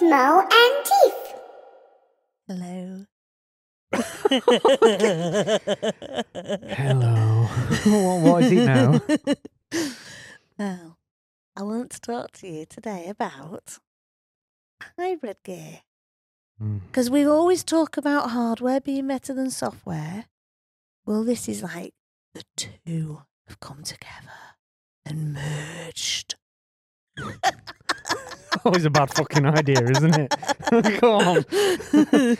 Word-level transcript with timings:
smell, 0.00 0.40
and 0.40 0.84
teeth. 0.86 1.34
Hello. 2.48 3.06
Hello. 6.74 7.48
what, 7.84 8.20
what 8.22 8.44
is 8.44 8.52
it 8.52 8.64
now? 8.64 9.00
Now, 10.58 10.96
I 11.56 11.62
want 11.62 11.90
to 11.92 12.00
talk 12.00 12.32
to 12.32 12.46
you 12.46 12.66
today 12.66 13.08
about 13.08 13.78
hybrid 14.98 15.38
gear. 15.42 15.80
Mm. 16.62 16.80
Because 16.86 17.08
we 17.08 17.26
always 17.26 17.64
talk 17.64 17.96
about 17.96 18.30
hardware 18.30 18.80
being 18.80 19.06
better 19.06 19.32
than 19.32 19.50
software. 19.50 20.26
Well, 21.06 21.24
this 21.24 21.48
is 21.48 21.62
like 21.62 21.94
the 22.34 22.44
two 22.56 23.22
have 23.48 23.60
come 23.60 23.82
together 23.82 24.56
and 25.06 25.32
merged. 25.32 26.34
Always 28.64 28.84
a 28.84 28.90
bad 28.90 29.12
fucking 29.14 29.46
idea, 29.46 29.82
isn't 29.82 30.14
it? 30.18 30.34
Go 31.00 31.14
on. 31.14 31.44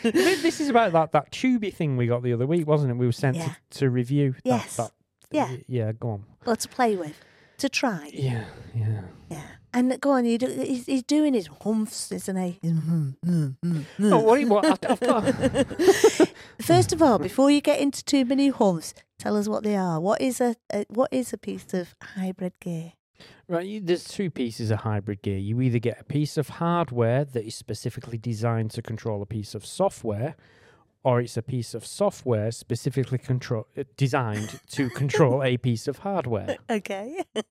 This 0.01 0.41
this 0.41 0.59
is 0.61 0.69
about 0.69 0.91
that, 0.93 1.11
that 1.13 1.31
tubey 1.31 1.73
thing 1.73 1.97
we 1.97 2.07
got 2.07 2.23
the 2.23 2.33
other 2.33 2.45
week, 2.45 2.67
wasn't 2.67 2.91
it? 2.91 2.95
We 2.95 3.05
were 3.05 3.11
sent 3.11 3.37
Yeah. 3.37 3.53
to, 3.71 3.79
to 3.79 3.89
review. 3.89 4.35
Yes. 4.43 4.77
That, 4.77 4.91
Yeah. 5.31 5.55
Yeah, 5.67 5.91
go 5.93 6.09
on. 6.11 6.23
Or 6.45 6.55
to 6.55 6.67
play 6.67 6.95
with, 6.95 7.15
to 7.57 7.69
try. 7.69 8.09
Yeah, 8.13 8.45
yeah. 8.75 9.01
Yeah. 9.29 9.41
And 9.73 9.99
go 10.01 10.11
on, 10.11 10.25
you 10.25 10.37
do, 10.37 10.47
he's, 10.47 10.85
he's 10.85 11.03
doing 11.03 11.33
his 11.33 11.47
humphs, 11.63 12.11
isn't 12.11 12.35
he? 12.35 12.59
Mm, 12.61 13.15
mm, 13.25 13.55
mm, 13.63 13.85
oh, 14.11 14.17
what, 14.19 14.43
what 14.47 14.65
I've, 14.65 14.91
I've 14.91 14.99
got. 14.99 16.27
First 16.61 16.91
of 16.91 17.01
all, 17.01 17.17
before 17.19 17.49
you 17.49 17.61
get 17.61 17.79
into 17.79 18.03
too 18.03 18.25
many 18.25 18.49
humphs, 18.49 18.93
tell 19.17 19.37
us 19.37 19.47
what 19.47 19.63
they 19.63 19.77
are. 19.77 19.99
What 20.01 20.19
is 20.19 20.41
a, 20.41 20.55
a 20.73 20.85
what 20.89 21.07
is 21.13 21.31
a 21.31 21.37
piece 21.37 21.73
of 21.73 21.95
hybrid 22.01 22.51
gear? 22.59 22.93
Right, 23.51 23.65
you, 23.65 23.81
there's 23.81 24.05
two 24.05 24.29
pieces 24.29 24.71
of 24.71 24.79
hybrid 24.79 25.23
gear. 25.23 25.37
You 25.37 25.59
either 25.59 25.77
get 25.77 25.99
a 25.99 26.05
piece 26.05 26.37
of 26.37 26.47
hardware 26.47 27.25
that 27.25 27.45
is 27.45 27.53
specifically 27.53 28.17
designed 28.17 28.71
to 28.71 28.81
control 28.81 29.21
a 29.21 29.25
piece 29.25 29.53
of 29.53 29.65
software, 29.65 30.37
or 31.03 31.19
it's 31.19 31.35
a 31.35 31.41
piece 31.41 31.73
of 31.73 31.85
software 31.85 32.51
specifically 32.51 33.17
control 33.17 33.67
uh, 33.77 33.83
designed 33.97 34.61
to 34.69 34.89
control 34.91 35.43
a 35.43 35.57
piece 35.67 35.89
of 35.89 35.97
hardware. 35.97 36.59
Okay. 36.69 37.25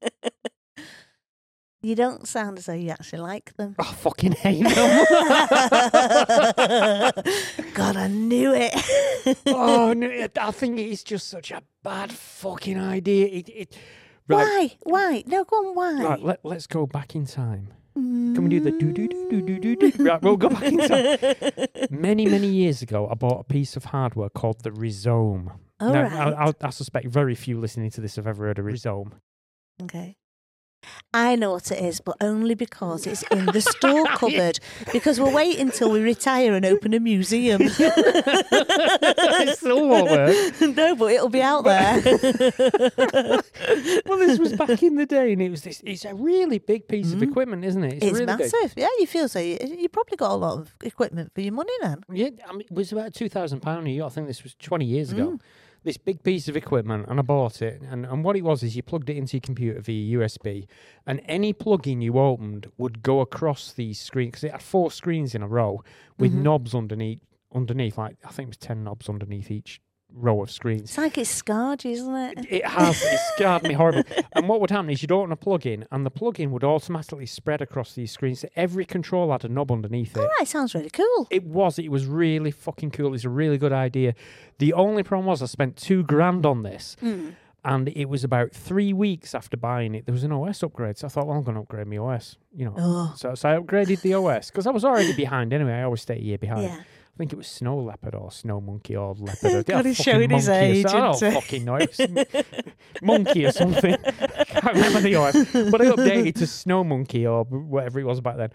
you 1.82 1.94
don't 1.94 2.26
sound 2.26 2.56
as 2.56 2.64
though 2.64 2.72
you 2.72 2.88
actually 2.88 3.20
like 3.20 3.54
them. 3.56 3.76
I 3.78 3.84
fucking 3.84 4.32
hate 4.32 4.62
them. 4.62 5.04
God, 7.74 7.98
I 7.98 8.08
knew 8.08 8.54
it. 8.54 9.36
oh 9.48 9.92
no, 9.92 10.28
I 10.40 10.50
think 10.50 10.78
it 10.78 10.86
is 10.86 11.04
just 11.04 11.28
such 11.28 11.50
a 11.50 11.62
bad 11.82 12.10
fucking 12.10 12.80
idea. 12.80 13.26
It, 13.26 13.48
it, 13.50 13.76
right, 14.30 14.76
Why? 14.82 15.10
Why? 15.12 15.24
No, 15.26 15.44
go 15.44 15.56
on. 15.56 15.74
Why? 15.74 16.04
right. 16.04 16.22
Let, 16.22 16.40
let's 16.44 16.66
go 16.66 16.86
back 16.86 17.14
in 17.14 17.26
time. 17.26 17.72
Can 17.94 18.44
we 18.44 18.48
do 18.48 18.60
the 18.60 18.70
do 18.70 18.92
do 18.92 19.08
do 19.08 19.28
do 19.28 19.42
do 19.42 19.76
do 19.76 19.90
do? 19.90 20.04
Right, 20.04 20.22
we'll 20.22 20.36
go 20.36 20.48
back 20.48 20.62
in 20.62 20.78
time. 20.78 21.34
Many 21.90 22.24
many 22.26 22.46
years 22.46 22.80
ago, 22.82 23.08
I 23.10 23.14
bought 23.14 23.40
a 23.40 23.44
piece 23.44 23.76
of 23.76 23.86
hardware 23.86 24.30
called 24.30 24.62
the 24.62 24.70
Rhizome. 24.72 25.50
All 25.80 25.92
now, 25.92 26.02
right. 26.04 26.12
I, 26.12 26.46
I, 26.46 26.52
I 26.62 26.70
suspect 26.70 27.08
very 27.08 27.34
few 27.34 27.58
listening 27.58 27.90
to 27.90 28.00
this 28.00 28.16
have 28.16 28.26
ever 28.26 28.46
heard 28.46 28.58
of 28.58 28.64
Rhizome. 28.64 29.14
Okay. 29.82 30.16
I 31.12 31.36
know 31.36 31.52
what 31.52 31.70
it 31.70 31.82
is, 31.84 32.00
but 32.00 32.16
only 32.20 32.54
because 32.54 33.06
it's 33.06 33.22
in 33.24 33.46
the 33.46 33.60
store 33.60 34.04
cupboard. 34.16 34.58
Because 34.92 35.20
we'll 35.20 35.32
wait 35.34 35.58
until 35.58 35.90
we 35.90 36.00
retire 36.00 36.54
and 36.54 36.64
open 36.64 36.94
a 36.94 37.00
museum. 37.00 37.60
it 37.64 39.58
still 39.58 39.88
won't 39.88 40.10
work. 40.10 40.60
no, 40.76 40.94
but 40.96 41.12
it'll 41.12 41.28
be 41.28 41.42
out 41.42 41.64
there. 41.64 42.00
Well, 44.06 44.18
this 44.18 44.38
was 44.38 44.52
back 44.54 44.82
in 44.82 44.96
the 44.96 45.06
day, 45.06 45.32
and 45.32 45.42
it 45.42 45.50
was 45.50 45.62
this. 45.62 45.82
It's 45.84 46.04
a 46.04 46.14
really 46.14 46.58
big 46.58 46.88
piece 46.88 47.12
of 47.12 47.20
Mm. 47.20 47.30
equipment, 47.30 47.64
isn't 47.64 47.84
it? 47.84 47.94
It's 47.94 48.04
really 48.06 48.26
big. 48.26 48.38
massive. 48.38 48.72
Yeah, 48.76 48.88
you 48.98 49.06
feel 49.06 49.28
so. 49.28 49.38
You, 49.38 49.58
you 49.62 49.88
probably 49.88 50.16
got 50.16 50.30
a 50.32 50.34
lot 50.34 50.58
of 50.58 50.74
equipment 50.82 51.32
for 51.34 51.40
your 51.40 51.52
money 51.52 51.72
then. 51.82 52.02
Yeah, 52.12 52.30
I 52.48 52.52
mean, 52.52 52.62
it 52.62 52.72
was 52.72 52.92
about 52.92 53.14
two 53.14 53.28
thousand 53.28 53.60
pound 53.60 53.86
a 53.86 53.90
year. 53.90 54.04
I 54.04 54.08
think 54.08 54.26
this 54.26 54.42
was 54.42 54.54
twenty 54.54 54.86
years 54.86 55.12
ago. 55.12 55.32
Mm. 55.32 55.40
This 55.82 55.96
big 55.96 56.22
piece 56.22 56.46
of 56.46 56.56
equipment, 56.56 57.06
and 57.08 57.18
I 57.18 57.22
bought 57.22 57.62
it. 57.62 57.80
And, 57.80 58.04
and 58.04 58.22
what 58.22 58.36
it 58.36 58.42
was 58.44 58.62
is 58.62 58.76
you 58.76 58.82
plugged 58.82 59.08
it 59.08 59.16
into 59.16 59.38
your 59.38 59.40
computer 59.40 59.80
via 59.80 60.18
USB, 60.18 60.66
and 61.06 61.22
any 61.24 61.52
plug-in 61.54 62.02
you 62.02 62.18
opened 62.18 62.70
would 62.76 63.02
go 63.02 63.20
across 63.20 63.72
these 63.72 63.98
screens 63.98 64.32
because 64.32 64.44
it 64.44 64.52
had 64.52 64.62
four 64.62 64.90
screens 64.90 65.34
in 65.34 65.42
a 65.42 65.48
row 65.48 65.82
with 66.18 66.32
Mhm. 66.32 66.42
knobs 66.42 66.74
underneath. 66.74 67.20
Underneath, 67.52 67.98
like 67.98 68.16
I 68.24 68.28
think 68.30 68.46
it 68.46 68.50
was 68.50 68.56
ten 68.58 68.84
knobs 68.84 69.08
underneath 69.08 69.50
each 69.50 69.80
row 70.12 70.42
of 70.42 70.50
screens. 70.50 70.82
It's 70.82 70.98
like 70.98 71.16
it's 71.18 71.30
scarred 71.30 71.84
you, 71.84 71.92
isn't 71.92 72.14
it? 72.14 72.46
It 72.50 72.66
has. 72.66 73.02
It 73.02 73.18
scarred 73.34 73.62
me 73.62 73.74
horrible. 73.74 74.02
And 74.32 74.48
what 74.48 74.60
would 74.60 74.70
happen 74.70 74.90
is 74.90 75.02
you'd 75.02 75.12
open 75.12 75.32
a 75.32 75.36
plug-in, 75.36 75.84
and 75.90 76.06
the 76.06 76.10
plug-in 76.10 76.50
would 76.52 76.64
automatically 76.64 77.26
spread 77.26 77.60
across 77.60 77.94
these 77.94 78.12
screens. 78.12 78.40
So 78.40 78.48
every 78.56 78.84
control 78.84 79.32
had 79.32 79.44
a 79.44 79.48
knob 79.48 79.70
underneath 79.72 80.16
it. 80.16 80.20
All 80.20 80.30
right, 80.38 80.46
sounds 80.48 80.74
really 80.74 80.90
cool. 80.90 81.26
It 81.30 81.44
was. 81.44 81.78
It 81.78 81.90
was 81.90 82.06
really 82.06 82.50
fucking 82.50 82.92
cool. 82.92 83.12
It's 83.14 83.24
a 83.24 83.28
really 83.28 83.58
good 83.58 83.72
idea. 83.72 84.14
The 84.58 84.72
only 84.72 85.02
problem 85.02 85.26
was 85.26 85.42
I 85.42 85.46
spent 85.46 85.76
two 85.76 86.02
grand 86.04 86.46
on 86.46 86.62
this, 86.62 86.96
Mm. 87.02 87.34
and 87.64 87.88
it 87.88 88.06
was 88.08 88.24
about 88.24 88.52
three 88.52 88.92
weeks 88.92 89.34
after 89.34 89.56
buying 89.56 89.94
it. 89.94 90.06
There 90.06 90.12
was 90.14 90.24
an 90.24 90.32
OS 90.32 90.62
upgrade, 90.62 90.96
so 90.98 91.06
I 91.06 91.10
thought, 91.10 91.26
well, 91.26 91.36
I'm 91.36 91.42
going 91.44 91.56
to 91.56 91.60
upgrade 91.62 91.86
my 91.86 91.98
OS. 91.98 92.36
You 92.54 92.66
know. 92.66 92.74
Oh, 92.78 93.12
So, 93.16 93.34
so 93.34 93.48
I 93.50 93.58
upgraded 93.58 94.00
the 94.02 94.14
OS 94.14 94.50
because 94.50 94.66
I 94.66 94.70
was 94.70 94.84
already 94.84 95.12
behind 95.12 95.52
anyway. 95.52 95.72
I 95.74 95.82
always 95.82 96.02
stay 96.02 96.16
a 96.16 96.20
year 96.20 96.38
behind. 96.38 96.62
yeah. 96.64 96.80
I 97.20 97.22
think 97.22 97.34
it 97.34 97.36
was 97.36 97.48
Snow 97.48 97.76
Leopard 97.78 98.14
or 98.14 98.32
Snow 98.32 98.62
Monkey 98.62 98.96
or 98.96 99.14
Leopard. 99.14 99.66
God, 99.66 99.84
he's 99.84 99.98
showing 99.98 100.30
his 100.30 100.48
monkey 100.48 100.58
or 100.58 100.72
age, 100.72 100.86
so- 100.86 100.96
I 100.98 101.00
don't 101.12 101.34
fucking 101.34 101.64
know. 101.66 101.78
Monkey 103.02 103.44
or 103.44 103.52
something. 103.52 103.94
I 104.38 104.44
can't 104.44 104.74
remember 104.74 105.00
the 105.02 105.16
OS, 105.16 105.34
but 105.70 105.82
I 105.82 105.84
updated 105.90 106.36
to 106.36 106.46
Snow 106.46 106.82
Monkey 106.82 107.26
or 107.26 107.44
whatever 107.44 108.00
it 108.00 108.04
was 108.04 108.22
back 108.22 108.38
then. 108.38 108.50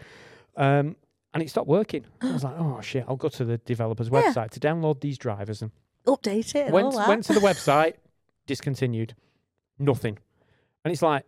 Um, 0.57 0.95
and 1.35 1.43
it 1.43 1.49
stopped 1.51 1.67
working. 1.67 2.05
I 2.21 2.31
was 2.33 2.43
like, 2.43 2.55
oh 2.57 2.81
shit, 2.81 3.05
I'll 3.07 3.17
go 3.17 3.29
to 3.29 3.45
the 3.45 3.59
developer's 3.59 4.09
Yeah. 4.11 4.23
website 4.23 4.49
to 4.49 4.59
download 4.59 4.99
these 4.99 5.19
drivers 5.19 5.61
and 5.61 5.69
Update 6.07 6.55
it 6.55 6.65
and 6.65 6.73
went 6.73 6.95
went 6.95 7.23
to 7.25 7.33
the 7.33 7.39
website, 7.51 7.93
discontinued, 8.47 9.13
nothing. 9.77 10.17
And 10.83 10.91
it's 10.91 11.03
like 11.03 11.23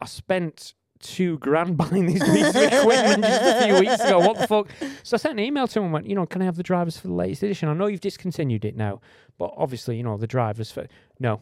I 0.00 0.06
spent 0.06 0.74
two 1.00 1.38
grand 1.38 1.76
buying 1.82 2.06
these 2.06 2.22
piece 2.22 2.48
of 2.48 2.56
equipment 2.56 3.22
just 3.24 3.42
a 3.42 3.64
few 3.64 3.80
weeks 3.80 4.00
ago. 4.00 4.18
What 4.20 4.38
the 4.38 4.46
fuck? 4.46 4.68
So 5.02 5.14
I 5.14 5.18
sent 5.18 5.38
an 5.38 5.44
email 5.44 5.66
to 5.68 5.78
him 5.78 5.84
and 5.86 5.92
went, 5.92 6.06
you 6.06 6.14
know, 6.14 6.26
can 6.26 6.42
I 6.42 6.44
have 6.46 6.56
the 6.56 6.62
drivers 6.62 6.96
for 6.96 7.08
the 7.08 7.14
latest 7.14 7.42
edition? 7.42 7.68
I 7.68 7.74
know 7.74 7.86
you've 7.86 8.00
discontinued 8.00 8.64
it 8.64 8.76
now, 8.76 9.00
but 9.38 9.52
obviously, 9.56 9.96
you 9.96 10.02
know, 10.02 10.16
the 10.16 10.26
drivers 10.26 10.70
for 10.70 10.86
no. 11.20 11.40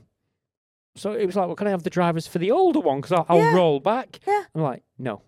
So 0.96 1.12
it 1.12 1.26
was 1.26 1.34
like, 1.34 1.46
well, 1.46 1.56
can 1.56 1.66
I 1.66 1.70
have 1.70 1.82
the 1.82 1.90
drivers 1.90 2.26
for 2.26 2.38
the 2.38 2.50
older 2.52 2.78
one? 2.80 3.00
Because 3.00 3.12
I'll, 3.12 3.26
I'll 3.28 3.38
Yeah. 3.38 3.54
roll 3.54 3.80
back. 3.80 4.20
Yeah. 4.26 4.42
I'm 4.54 4.62
like, 4.62 4.82
no. 4.98 5.22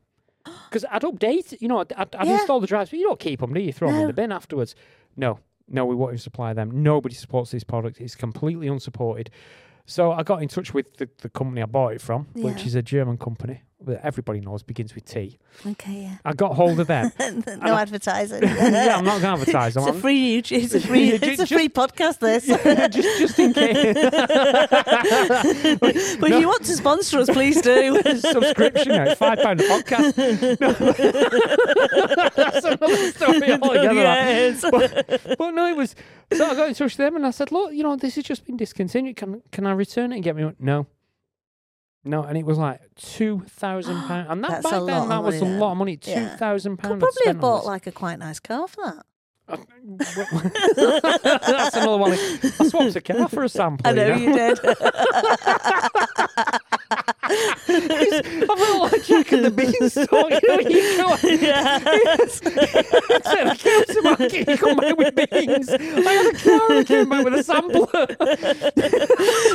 Because 0.71 0.85
I'd 0.91 1.03
update, 1.03 1.61
you 1.61 1.67
know, 1.69 1.79
I'd, 1.81 1.93
I'd, 1.95 2.15
I'd 2.15 2.27
Yeah. 2.29 2.35
install 2.35 2.61
the 2.61 2.67
drivers, 2.69 2.91
but 2.91 2.99
you 3.01 3.07
don't 3.07 3.19
keep 3.19 3.41
them, 3.41 3.53
do 3.53 3.61
you? 3.61 3.73
Throw 3.73 3.89
them 3.89 3.97
in 3.97 4.03
No. 4.03 4.07
the 4.09 4.13
bin 4.13 4.31
afterwards. 4.33 4.75
No, 5.17 5.41
no, 5.69 5.85
we 5.85 5.95
won't 5.97 6.11
even 6.11 6.19
supply 6.19 6.53
them. 6.53 6.83
Nobody 6.85 7.15
supports 7.17 7.51
this 7.51 7.65
product. 7.65 8.01
It's 8.01 8.15
completely 8.15 8.69
unsupported. 8.69 9.31
So 9.87 10.13
I 10.13 10.23
got 10.25 10.43
in 10.43 10.49
touch 10.49 10.75
with 10.75 10.97
the, 10.97 11.09
the 11.19 11.29
company 11.29 11.63
I 11.63 11.67
bought 11.67 11.93
it 11.93 12.01
from, 12.01 12.27
which 12.35 12.67
is 12.67 12.75
a 12.75 12.83
German 12.83 13.17
company 13.19 13.63
that 13.85 14.01
everybody 14.05 14.41
knows 14.41 14.63
begins 14.65 14.95
with 14.97 15.05
T. 15.05 15.39
Okay, 15.65 16.03
yeah. 16.03 16.17
I 16.25 16.33
got 16.33 16.55
hold 16.57 16.81
of 16.81 16.87
them. 16.89 17.13
no 17.21 17.75
advertising. 17.77 18.43
yeah, 18.47 18.97
I'm 18.97 19.05
not 19.05 19.21
going 19.21 19.37
to 19.37 19.41
advertise. 19.43 19.77
It's 19.77 19.87
a 19.87 19.93
free 19.93 20.41
YouTube. 20.43 20.63
It's 20.65 20.75
a 20.75 20.81
free. 20.89 21.11
Ju- 21.19 21.19
It's 21.23 21.43
a 21.43 21.47
free 21.47 21.69
podcast. 21.69 22.19
This. 22.19 22.47
just, 22.93 23.19
just 23.21 23.39
in 23.39 23.53
case. 23.53 23.95
but 25.79 26.31
if 26.33 26.41
you 26.41 26.49
want 26.49 26.65
to 26.65 26.73
sponsor 26.75 27.19
us, 27.21 27.29
please 27.31 27.61
do. 27.61 28.01
subscription. 28.19 28.93
It's 28.93 29.19
five 29.21 29.39
pound 29.41 29.61
a 29.61 29.69
podcast. 29.69 30.17
No. 30.61 30.73
That's 32.53 32.65
another 32.65 33.12
story 33.12 33.53
altogether. 33.53 33.95
Yes. 33.95 34.65
But, 34.71 35.37
but 35.39 35.51
no, 35.53 35.67
it 35.67 35.77
was. 35.77 35.95
So 36.33 36.45
I 36.45 36.55
got 36.55 36.69
in 36.69 36.75
touch 36.75 36.93
with 36.93 36.97
them 36.97 37.17
and 37.17 37.27
I 37.27 37.31
said, 37.31 37.53
"Look, 37.53 37.73
you 37.73 37.83
know, 37.83 37.97
this 37.97 38.17
has 38.17 38.25
just 38.25 38.45
been 38.45 38.57
discontinued. 38.57 39.17
Can 39.17 39.43
can 39.53 39.67
I 39.67 39.73
return 39.73 40.12
it 40.12 40.17
and 40.17 40.25
get 40.25 40.37
me?" 40.37 40.45
one?" 40.45 40.57
No. 40.59 40.87
No, 42.05 42.23
and 42.23 42.39
it 42.39 42.47
was 42.47 42.57
like 42.57 42.81
two 42.95 43.41
thousand 43.49 43.97
ah, 43.97 44.07
pound, 44.07 44.29
and 44.31 44.45
that 44.45 44.62
That's 44.62 44.65
back 44.71 44.87
then 44.87 45.09
that 45.09 45.25
was 45.25 45.41
money 45.41 45.55
a 45.55 45.59
lot 45.59 45.73
of 45.73 45.79
money. 45.79 45.97
Two 45.97 46.12
Yeah. 46.12 46.37
thousand 46.37 46.77
Could 46.77 47.01
probably 47.01 47.27
have 47.27 47.41
bought 47.41 47.66
like 47.66 47.89
a 47.89 47.93
quite 47.93 48.21
nice 48.21 48.39
car 48.39 48.69
for 48.69 48.84
that. 48.84 49.04
That's 49.48 49.66
another 51.77 51.98
one. 51.98 52.13
I 52.13 52.16
swapped 52.69 52.97
a 52.97 53.01
car 53.01 53.28
for 53.28 53.45
a 53.45 53.48
sample. 53.48 53.89
I 53.89 53.93
know 53.93 54.16
you 54.16 54.27
know? 54.27 54.33
you 54.33 54.39
did. 54.54 54.59
I 57.28 58.47
felt 58.57 58.93
like 58.93 59.10
and 59.10 59.26
the 59.47 59.57
Beanstalk. 59.57 60.43
You 60.43 60.48
know, 60.48 60.60
you 60.69 60.97
go, 60.97 61.13
Instead 63.15 63.47
of 63.48 63.59
cow 63.59 63.83
to 63.87 64.03
market, 64.03 64.48
you 64.48 64.57
come 64.57 64.77
back 64.77 64.97
with 64.97 65.15
beans. 65.15 65.69
I 65.71 66.13
had 66.13 66.34
a 66.34 66.39
car 66.39 66.72
and 66.72 66.87
came 66.87 67.09
back 67.09 67.25
with 67.25 67.34
a 67.34 67.43
sampler. 67.43 68.07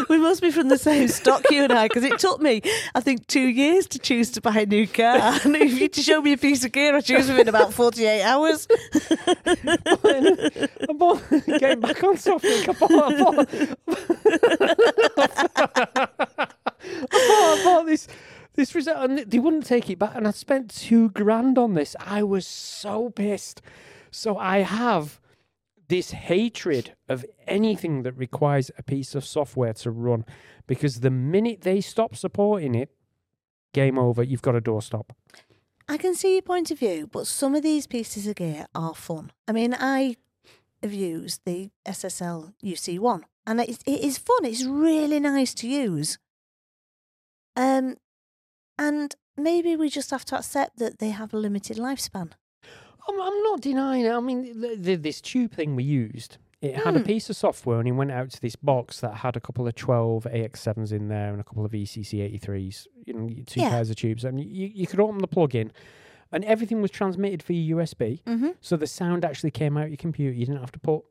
we 0.09 0.17
must 0.17 0.41
be 0.41 0.51
from 0.51 0.69
the 0.69 0.77
same 0.77 1.07
stock, 1.07 1.49
you 1.49 1.63
and 1.63 1.73
I, 1.73 1.87
because 1.87 2.03
it 2.03 2.19
took 2.19 2.41
me, 2.41 2.61
I 2.95 3.01
think, 3.01 3.27
two 3.27 3.47
years 3.47 3.87
to 3.87 3.99
choose 3.99 4.31
to 4.31 4.41
buy 4.41 4.59
a 4.59 4.65
new 4.65 4.87
car. 4.87 5.39
And 5.51 5.55
if 5.55 5.79
you 5.79 5.87
to 5.87 6.01
show 6.01 6.21
me 6.21 6.33
a 6.33 6.37
piece 6.37 6.63
of 6.63 6.71
gear, 6.71 6.95
I 6.95 7.01
choose 7.01 7.27
within 7.27 7.47
about 7.47 7.73
48 7.73 8.21
hours. 8.23 8.67
I 9.45 10.93
bought, 10.95 11.21
getting 11.45 11.79
back 11.79 12.03
on 12.03 12.15
topic, 12.17 12.69
I 12.69 12.73
bought, 12.73 12.91
I 12.91 13.23
bought, 13.23 13.39
I 13.39 13.55
bought, 16.35 16.55
I 16.81 17.61
bought 17.63 17.85
this 17.85 18.07
This 18.53 18.75
was, 18.75 18.87
and 18.87 19.19
they 19.19 19.39
wouldn't 19.39 19.65
take 19.65 19.89
it 19.89 19.99
back, 19.99 20.11
and 20.15 20.27
I 20.27 20.31
spent 20.31 20.69
two 20.69 21.09
grand 21.09 21.57
on 21.57 21.73
this. 21.73 21.95
I 21.99 22.23
was 22.23 22.45
so 22.45 23.09
pissed. 23.09 23.61
So 24.11 24.37
I 24.37 24.59
have 24.59 25.21
this 25.87 26.11
hatred 26.11 26.93
of 27.07 27.25
anything 27.47 28.03
that 28.03 28.13
requires 28.13 28.71
a 28.77 28.83
piece 28.83 29.15
of 29.15 29.25
software 29.25 29.73
to 29.73 29.91
run, 29.91 30.25
because 30.67 30.99
the 30.99 31.09
minute 31.09 31.61
they 31.61 31.81
stop 31.81 32.15
supporting 32.15 32.75
it, 32.75 32.89
game 33.73 33.97
over. 33.97 34.21
You've 34.21 34.41
got 34.41 34.55
a 34.55 34.61
doorstop. 34.61 35.09
I 35.87 35.97
can 35.97 36.15
see 36.15 36.33
your 36.33 36.41
point 36.41 36.71
of 36.71 36.79
view, 36.79 37.07
but 37.11 37.27
some 37.27 37.55
of 37.55 37.63
these 37.63 37.87
pieces 37.87 38.27
of 38.27 38.35
gear 38.35 38.67
are 38.75 38.95
fun. 38.95 39.31
I 39.47 39.51
mean, 39.51 39.75
I 39.77 40.17
have 40.81 40.93
used 40.93 41.41
the 41.45 41.71
SSL 41.85 42.53
UC1, 42.63 43.23
and 43.45 43.59
it, 43.61 43.77
it 43.85 44.01
is 44.01 44.17
fun. 44.17 44.45
It's 44.45 44.63
really 44.63 45.19
nice 45.19 45.53
to 45.55 45.67
use. 45.67 46.17
Um, 47.55 47.97
and 48.87 49.15
maybe 49.37 49.75
we 49.75 49.87
just 49.89 50.09
have 50.11 50.25
to 50.25 50.35
accept 50.37 50.77
that 50.79 50.99
they 50.99 51.09
have 51.11 51.33
a 51.33 51.37
limited 51.37 51.77
lifespan. 51.77 52.31
I'm, 53.07 53.21
I'm 53.27 53.43
not 53.43 53.61
denying 53.61 54.05
it. 54.05 54.11
I 54.11 54.19
mean, 54.19 54.39
the, 54.61 54.75
the, 54.75 54.95
this 54.95 55.21
tube 55.21 55.53
thing 55.53 55.75
we 55.75 55.83
used, 55.83 56.37
it 56.61 56.75
had 56.75 56.95
a 56.95 56.99
Hmm. 56.99 57.05
piece 57.05 57.29
of 57.29 57.35
software 57.35 57.79
and 57.79 57.87
it 57.87 57.93
went 57.93 58.11
out 58.11 58.29
to 58.31 58.41
this 58.41 58.55
box 58.55 58.99
that 59.01 59.15
had 59.25 59.35
a 59.35 59.39
couple 59.39 59.67
of 59.67 59.73
12 59.75 60.25
AX7s 60.25 60.91
in 60.91 61.07
there 61.07 61.31
and 61.31 61.39
a 61.41 61.43
couple 61.43 61.65
of 61.65 61.71
ECC 61.71 62.13
83s, 62.39 62.87
you 63.05 63.13
know, 63.13 63.29
two 63.45 63.61
Yeah. 63.61 63.69
pairs 63.69 63.89
of 63.89 63.95
tubes. 63.95 64.23
And 64.23 64.39
you, 64.39 64.67
you 64.73 64.85
could 64.87 64.99
open 64.99 65.19
the 65.19 65.27
plug 65.27 65.55
in 65.55 65.71
and 66.31 66.43
everything 66.45 66.81
was 66.81 66.91
transmitted 66.91 67.41
via 67.43 67.75
USB. 67.75 68.21
Mm-hmm. 68.23 68.49
So 68.61 68.77
the 68.77 68.87
sound 68.87 69.25
actually 69.25 69.51
came 69.51 69.77
out 69.77 69.89
your 69.89 69.97
computer. 69.97 70.33
You 70.33 70.45
didn't 70.45 70.61
have 70.61 70.71
to 70.73 70.79
put 70.79 71.03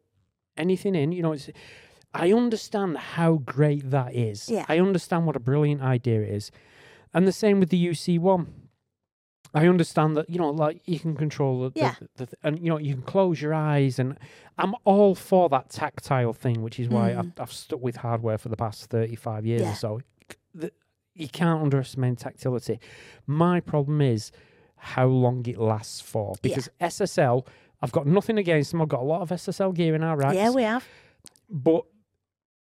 anything 0.57 0.95
in. 0.95 1.13
You 1.13 1.23
know, 1.23 1.33
it's, 1.33 1.51
I 2.15 2.33
understand 2.33 2.97
how 2.99 3.35
great 3.45 3.91
that 3.91 4.15
is. 4.15 4.49
Yeah. 4.49 4.65
I 4.69 4.79
understand 4.79 5.27
what 5.27 5.37
a 5.37 5.41
brilliant 5.41 5.83
idea 5.83 6.21
it 6.23 6.29
is. 6.31 6.51
And 7.13 7.27
the 7.27 7.33
same 7.33 7.61
with 7.61 7.71
the 7.71 7.87
UC1. 7.89 8.47
I 9.53 9.67
understand 9.67 10.17
that, 10.17 10.31
you 10.31 10.39
know, 10.39 10.51
like 10.51 10.81
you 10.87 11.01
can 11.01 11.17
control 11.17 11.69
the, 11.69 11.73
Yeah. 11.81 11.95
the, 12.17 12.27
the, 12.27 12.33
and, 12.45 12.59
you 12.61 12.67
know, 12.71 12.79
you 12.79 12.95
can 12.95 13.03
close 13.03 13.43
your 13.43 13.53
eyes. 13.53 13.99
And 13.99 14.17
I'm 14.59 14.75
all 14.85 15.17
for 15.17 15.49
that 15.49 15.71
tactile 15.71 16.33
thing, 16.33 16.63
which 16.63 16.79
is 16.79 16.89
why 16.89 17.15
I've, 17.17 17.33
I've 17.37 17.53
stuck 17.53 17.81
with 17.81 17.97
hardware 17.97 18.39
for 18.39 18.49
the 18.49 18.57
past 18.57 18.85
35 18.91 19.45
years 19.47 19.63
Mm. 19.63 19.65
Yeah. 19.65 19.73
or 19.73 19.75
so. 19.75 20.01
The, 20.55 20.73
you 21.17 21.29
can't 21.29 21.61
underestimate 21.63 22.19
tactility. 22.19 22.79
My 23.27 23.59
problem 23.59 24.01
is 24.01 24.31
how 24.77 25.07
long 25.07 25.45
it 25.47 25.59
lasts 25.59 26.01
for 26.01 26.35
Yeah. 26.45 26.55
because 26.55 26.69
SSL, 26.81 27.45
I've 27.83 27.91
got 27.93 28.07
nothing 28.07 28.39
against 28.39 28.71
them. 28.71 28.81
I've 28.81 28.89
got 28.89 29.01
a 29.01 29.05
lot 29.05 29.23
of 29.23 29.31
SSL 29.31 29.75
gear 29.75 29.97
in 29.97 30.05
our 30.05 30.17
racks, 30.17 30.37
Yeah, 30.37 30.51
we 30.51 30.63
have. 30.63 30.87
but 31.51 31.85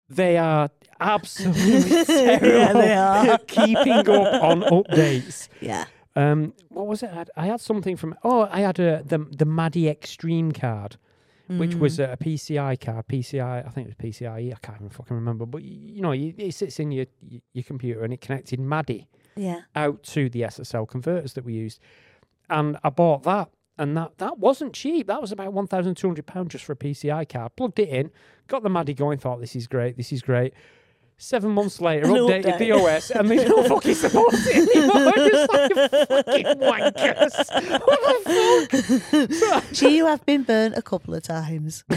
they 0.07 0.37
are 0.37 0.69
absolutely 1.01 2.05
terrible 2.05 2.47
Yeah, 2.47 2.73
they 2.73 2.93
are. 2.93 3.37
keeping 3.47 3.91
up 3.91 4.43
on 4.43 4.61
updates. 4.77 5.49
Yeah. 5.59 5.85
Um, 6.15 6.53
what 6.69 6.87
was 6.87 7.03
it? 7.03 7.09
I 7.09 7.13
had, 7.15 7.29
I 7.37 7.45
had 7.47 7.61
something 7.61 7.95
from. 7.95 8.15
Oh, 8.23 8.47
I 8.51 8.61
had 8.61 8.79
a 8.79 9.01
the 9.03 9.17
the 9.19 9.45
MADI 9.45 9.87
Extreme 9.89 10.51
card, 10.53 10.97
which 11.47 11.75
was 11.75 11.97
Mm. 11.99 12.13
a 12.13 12.17
PCI 12.17 12.79
card. 12.79 13.07
PCI, 13.07 13.65
I 13.65 13.69
think 13.69 13.87
it 13.89 13.95
was 13.97 14.11
PCIe. 14.11 14.53
I 14.53 14.57
can't 14.61 14.77
even 14.77 14.89
fucking 14.89 15.15
remember. 15.15 15.45
But 15.45 15.61
y- 15.61 15.67
you 15.69 16.01
know, 16.01 16.11
you, 16.11 16.33
it 16.37 16.53
sits 16.53 16.79
in 16.79 16.91
your 16.91 17.05
your 17.53 17.63
computer 17.63 18.03
and 18.03 18.13
it 18.13 18.19
connected 18.21 18.59
MADI 18.59 19.07
Yeah. 19.37 19.61
out 19.75 20.03
to 20.03 20.29
the 20.29 20.41
SSL 20.41 20.85
converters 20.87 21.33
that 21.33 21.45
we 21.45 21.53
used. 21.53 21.79
And 22.49 22.77
I 22.83 22.89
bought 22.89 23.23
that, 23.23 23.49
and 23.77 23.95
that 23.95 24.17
that 24.17 24.37
wasn't 24.37 24.73
cheap. 24.73 25.07
That 25.07 25.21
was 25.21 25.31
about 25.31 25.53
one 25.53 25.67
thousand 25.67 25.95
two 25.95 26.07
hundred 26.07 26.25
pounds 26.25 26.51
just 26.51 26.65
for 26.65 26.73
a 26.73 26.75
PCI 26.75 27.23
card. 27.29 27.55
Plugged 27.55 27.79
it 27.79 27.87
in, 27.87 28.11
got 28.47 28.63
the 28.63 28.69
MADI 28.69 28.93
going. 28.93 29.17
Thought 29.17 29.39
this 29.39 29.55
is 29.55 29.67
great. 29.67 29.95
This 29.95 30.11
is 30.11 30.21
great. 30.21 30.53
Seven 31.23 31.51
months 31.51 31.79
later, 31.79 32.05
An 32.07 32.13
updated 32.13 32.57
the. 32.57 32.71
OS, 32.71 33.11
and 33.11 33.29
they 33.29 33.37
don't 33.45 33.67
fucking 33.67 33.93
support 33.93 34.33
it 34.33 34.69
anymore. 34.75 35.13
Just 35.29 35.53
like 35.53 35.71
fucking 36.25 36.45
wankers. 36.69 37.35
What 37.91 38.69
the 38.71 39.37
fuck? 39.39 39.63
So 39.75 39.87
you 39.87 40.07
have 40.07 40.25
been 40.25 40.41
burnt 40.43 40.75
a 40.77 40.81
couple 40.81 41.13
of 41.13 41.21
times. 41.21 41.83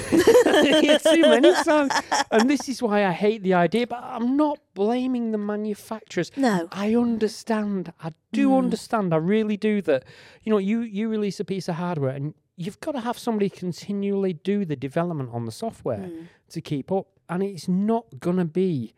Yeah, 0.85 0.99
too 0.99 1.23
many 1.23 1.53
times. 1.65 1.93
And 2.31 2.51
this 2.51 2.69
is 2.69 2.83
why 2.83 3.07
I 3.07 3.13
hate 3.13 3.43
the 3.43 3.55
idea. 3.55 3.87
But 3.87 4.03
I'm 4.03 4.37
not 4.37 4.59
blaming 4.75 5.33
the 5.33 5.39
manufacturers. 5.39 6.31
No. 6.37 6.69
I 6.71 6.95
understand. 6.95 7.93
I 8.03 8.11
do 8.33 8.51
Mm. 8.51 8.59
understand. 8.59 9.15
I 9.15 9.17
really 9.17 9.57
do 9.57 9.81
that. 9.83 10.05
You 10.43 10.51
know, 10.53 10.59
you 10.59 10.81
you 10.81 11.09
release 11.09 11.41
a 11.41 11.45
piece 11.45 11.67
of 11.69 11.77
hardware 11.77 12.15
and 12.15 12.35
you've 12.57 12.81
got 12.81 12.93
to 12.93 13.01
have 13.01 13.19
somebody 13.19 13.49
continually 13.49 14.35
do 14.35 14.65
the 14.67 14.77
development 14.77 15.31
on 15.33 15.47
the 15.47 15.53
software 15.53 15.99
Mm. 16.11 16.27
to 16.51 16.61
keep 16.61 16.93
up, 16.93 17.07
and 17.29 17.43
it's 17.43 17.69
not 17.69 18.05
gonna 18.21 18.45
be 18.45 18.93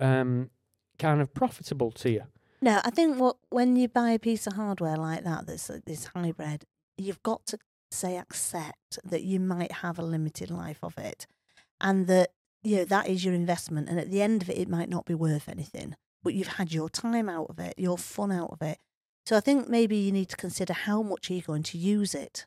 um 0.00 0.50
kind 0.98 1.20
of 1.20 1.32
profitable 1.32 1.90
to 1.90 2.10
you. 2.10 2.22
No, 2.62 2.80
I 2.84 2.90
think 2.90 3.18
what 3.18 3.36
when 3.48 3.76
you 3.76 3.88
buy 3.88 4.10
a 4.10 4.18
piece 4.18 4.46
of 4.46 4.54
hardware 4.54 4.96
like 4.96 5.24
that, 5.24 5.46
that's 5.46 5.70
uh, 5.70 5.80
this 5.86 6.06
hybrid, 6.14 6.64
you've 6.98 7.22
got 7.22 7.46
to 7.46 7.58
say 7.90 8.16
accept 8.16 8.98
that 9.04 9.22
you 9.22 9.40
might 9.40 9.72
have 9.72 9.98
a 9.98 10.02
limited 10.02 10.50
life 10.50 10.78
of 10.82 10.98
it, 10.98 11.26
and 11.80 12.06
that 12.06 12.30
you 12.62 12.76
know 12.76 12.84
that 12.84 13.08
is 13.08 13.24
your 13.24 13.34
investment, 13.34 13.88
and 13.88 13.98
at 13.98 14.10
the 14.10 14.22
end 14.22 14.42
of 14.42 14.50
it, 14.50 14.58
it 14.58 14.68
might 14.68 14.90
not 14.90 15.06
be 15.06 15.14
worth 15.14 15.48
anything, 15.48 15.96
but 16.22 16.34
you've 16.34 16.56
had 16.58 16.72
your 16.72 16.90
time 16.90 17.28
out 17.28 17.48
of 17.48 17.58
it, 17.58 17.74
your 17.78 17.96
fun 17.96 18.30
out 18.30 18.50
of 18.50 18.62
it. 18.62 18.78
So 19.26 19.36
I 19.36 19.40
think 19.40 19.68
maybe 19.68 19.96
you 19.96 20.12
need 20.12 20.28
to 20.30 20.36
consider 20.36 20.72
how 20.72 21.02
much 21.02 21.30
are 21.30 21.34
you 21.34 21.42
going 21.42 21.62
to 21.62 21.78
use 21.78 22.14
it. 22.14 22.46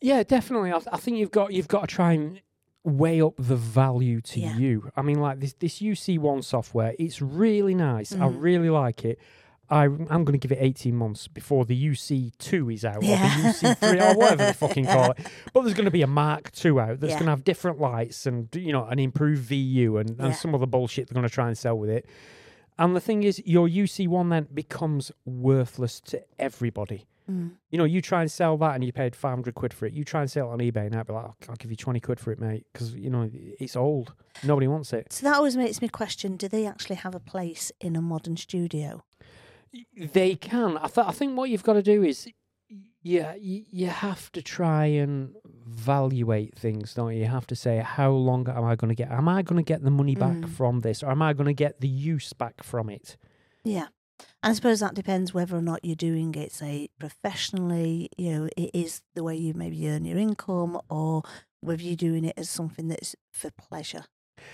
Yeah, 0.00 0.22
definitely. 0.22 0.72
I, 0.72 0.80
I 0.92 0.98
think 0.98 1.16
you've 1.16 1.30
got 1.30 1.52
you've 1.52 1.68
got 1.68 1.88
to 1.88 1.94
try 1.94 2.12
and 2.12 2.40
weigh 2.86 3.20
up 3.20 3.34
the 3.36 3.56
value 3.56 4.20
to 4.22 4.40
Yeah. 4.40 4.56
you. 4.56 4.90
I 4.96 5.02
mean, 5.02 5.20
like 5.20 5.40
this 5.40 5.52
this 5.54 5.80
UC 5.82 6.18
one 6.18 6.40
software, 6.42 6.94
it's 6.98 7.20
really 7.20 7.74
nice. 7.74 8.12
I 8.12 8.18
Mhm. 8.28 8.36
really 8.40 8.70
like 8.70 9.04
it. 9.04 9.18
I, 9.68 9.86
I'm 9.86 10.06
going 10.24 10.26
to 10.26 10.38
give 10.38 10.52
it 10.52 10.58
18 10.60 10.94
months 10.94 11.26
before 11.26 11.64
the 11.64 11.74
UC2 11.74 12.72
is 12.72 12.84
out, 12.84 12.98
or 12.98 13.02
Yeah. 13.02 13.36
the 13.36 13.48
UC3, 13.48 14.00
or 14.00 14.16
whatever 14.16 14.44
they 14.46 14.52
fucking 14.52 14.86
call 14.86 15.10
it. 15.10 15.18
But 15.52 15.62
there's 15.62 15.74
going 15.74 15.86
to 15.86 15.90
be 15.90 16.02
a 16.02 16.06
Mark 16.06 16.52
2 16.52 16.78
out 16.78 17.00
that's 17.00 17.10
Yeah. 17.14 17.16
going 17.18 17.26
to 17.26 17.30
have 17.32 17.42
different 17.42 17.80
lights 17.80 18.26
and, 18.26 18.48
you 18.54 18.72
know, 18.72 18.84
an 18.86 19.00
improved 19.00 19.42
VU 19.42 19.96
and, 19.96 20.20
and 20.20 20.36
some 20.36 20.54
other 20.54 20.66
bullshit 20.66 21.08
they're 21.08 21.14
going 21.20 21.28
to 21.28 21.34
try 21.34 21.48
and 21.48 21.58
sell 21.58 21.76
with 21.76 21.90
it. 21.90 22.06
And 22.78 22.94
the 22.94 23.00
thing 23.00 23.24
is, 23.24 23.42
your 23.44 23.66
UC1 23.68 24.28
then 24.30 24.46
becomes 24.54 25.10
worthless 25.24 25.98
to 26.02 26.22
everybody. 26.38 27.06
Mm. 27.30 27.52
You 27.70 27.78
know, 27.78 27.84
you 27.84 28.00
try 28.00 28.20
and 28.20 28.30
sell 28.30 28.56
that 28.58 28.74
and 28.76 28.84
you 28.84 28.92
paid 28.92 29.16
500 29.16 29.54
quid 29.54 29.74
for 29.74 29.86
it. 29.86 29.92
You 29.92 30.04
try 30.04 30.20
and 30.20 30.30
sell 30.30 30.48
it 30.48 30.52
on 30.52 30.58
eBay 30.60 30.86
and 30.86 30.94
I'd 30.94 31.06
be 31.06 31.12
like, 31.12 31.24
"I'll- 31.24 31.36
I'll 31.48 31.56
give 31.56 31.70
you 31.72 31.76
20 31.76 31.98
quid 32.00 32.20
for 32.20 32.30
it, 32.30 32.38
mate. 32.38 32.66
Because, 32.72 32.94
you 32.94 33.10
know, 33.10 33.28
it's 33.32 33.74
old. 33.76 34.14
Nobody 34.44 34.68
wants 34.68 34.92
it. 34.92 35.12
So 35.12 35.26
that 35.26 35.36
always 35.36 35.56
makes 35.56 35.82
me 35.82 35.88
question: 35.88 36.36
Do 36.36 36.46
they 36.48 36.66
actually 36.66 36.96
have 36.96 37.14
a 37.14 37.20
place 37.20 37.72
in 37.80 37.96
a 37.96 38.00
modern 38.02 38.36
studio? 38.36 39.04
They 39.96 40.36
can. 40.36 40.78
I, 40.78 40.86
th- 40.86 41.06
I 41.06 41.10
think 41.10 41.36
what 41.36 41.50
you've 41.50 41.64
got 41.64 41.74
to 41.74 41.82
do 41.82 42.02
is, 42.02 42.28
yeah, 43.02 43.34
you, 43.34 43.64
you 43.70 43.86
have 43.88 44.30
to 44.32 44.40
try 44.42 44.86
and 44.86 45.34
evaluate 45.66 46.54
things, 46.56 46.94
don't 46.94 47.12
you? 47.12 47.20
You 47.20 47.26
have 47.26 47.46
to 47.48 47.56
say, 47.56 47.78
how 47.78 48.10
long 48.10 48.48
am 48.48 48.64
I 48.64 48.74
going 48.76 48.88
to 48.88 48.94
get? 48.94 49.10
Am 49.10 49.28
I 49.28 49.42
going 49.42 49.58
to 49.62 49.62
get 49.66 49.82
the 49.82 49.90
money 49.90 50.14
back 50.14 50.36
Mm. 50.36 50.48
from 50.48 50.80
this? 50.80 51.02
Or 51.02 51.10
am 51.10 51.20
I 51.22 51.32
going 51.34 51.46
to 51.46 51.52
get 51.54 51.80
the 51.80 51.88
use 51.88 52.32
back 52.32 52.62
from 52.62 52.88
it? 52.88 53.16
Yeah. 53.64 53.88
I 54.46 54.52
suppose 54.52 54.78
that 54.78 54.94
depends 54.94 55.34
whether 55.34 55.56
or 55.56 55.60
not 55.60 55.84
you're 55.84 55.96
doing 55.96 56.32
it, 56.36 56.52
say, 56.52 56.88
professionally, 57.00 58.08
you 58.16 58.30
know, 58.30 58.48
it 58.56 58.70
is 58.72 59.02
the 59.16 59.24
way 59.24 59.34
you 59.34 59.54
maybe 59.54 59.88
earn 59.88 60.04
your 60.04 60.18
income, 60.18 60.80
or 60.88 61.24
whether 61.62 61.82
you're 61.82 61.96
doing 61.96 62.24
it 62.24 62.34
as 62.36 62.48
something 62.48 62.86
that's 62.86 63.16
for 63.32 63.50
pleasure 63.50 64.04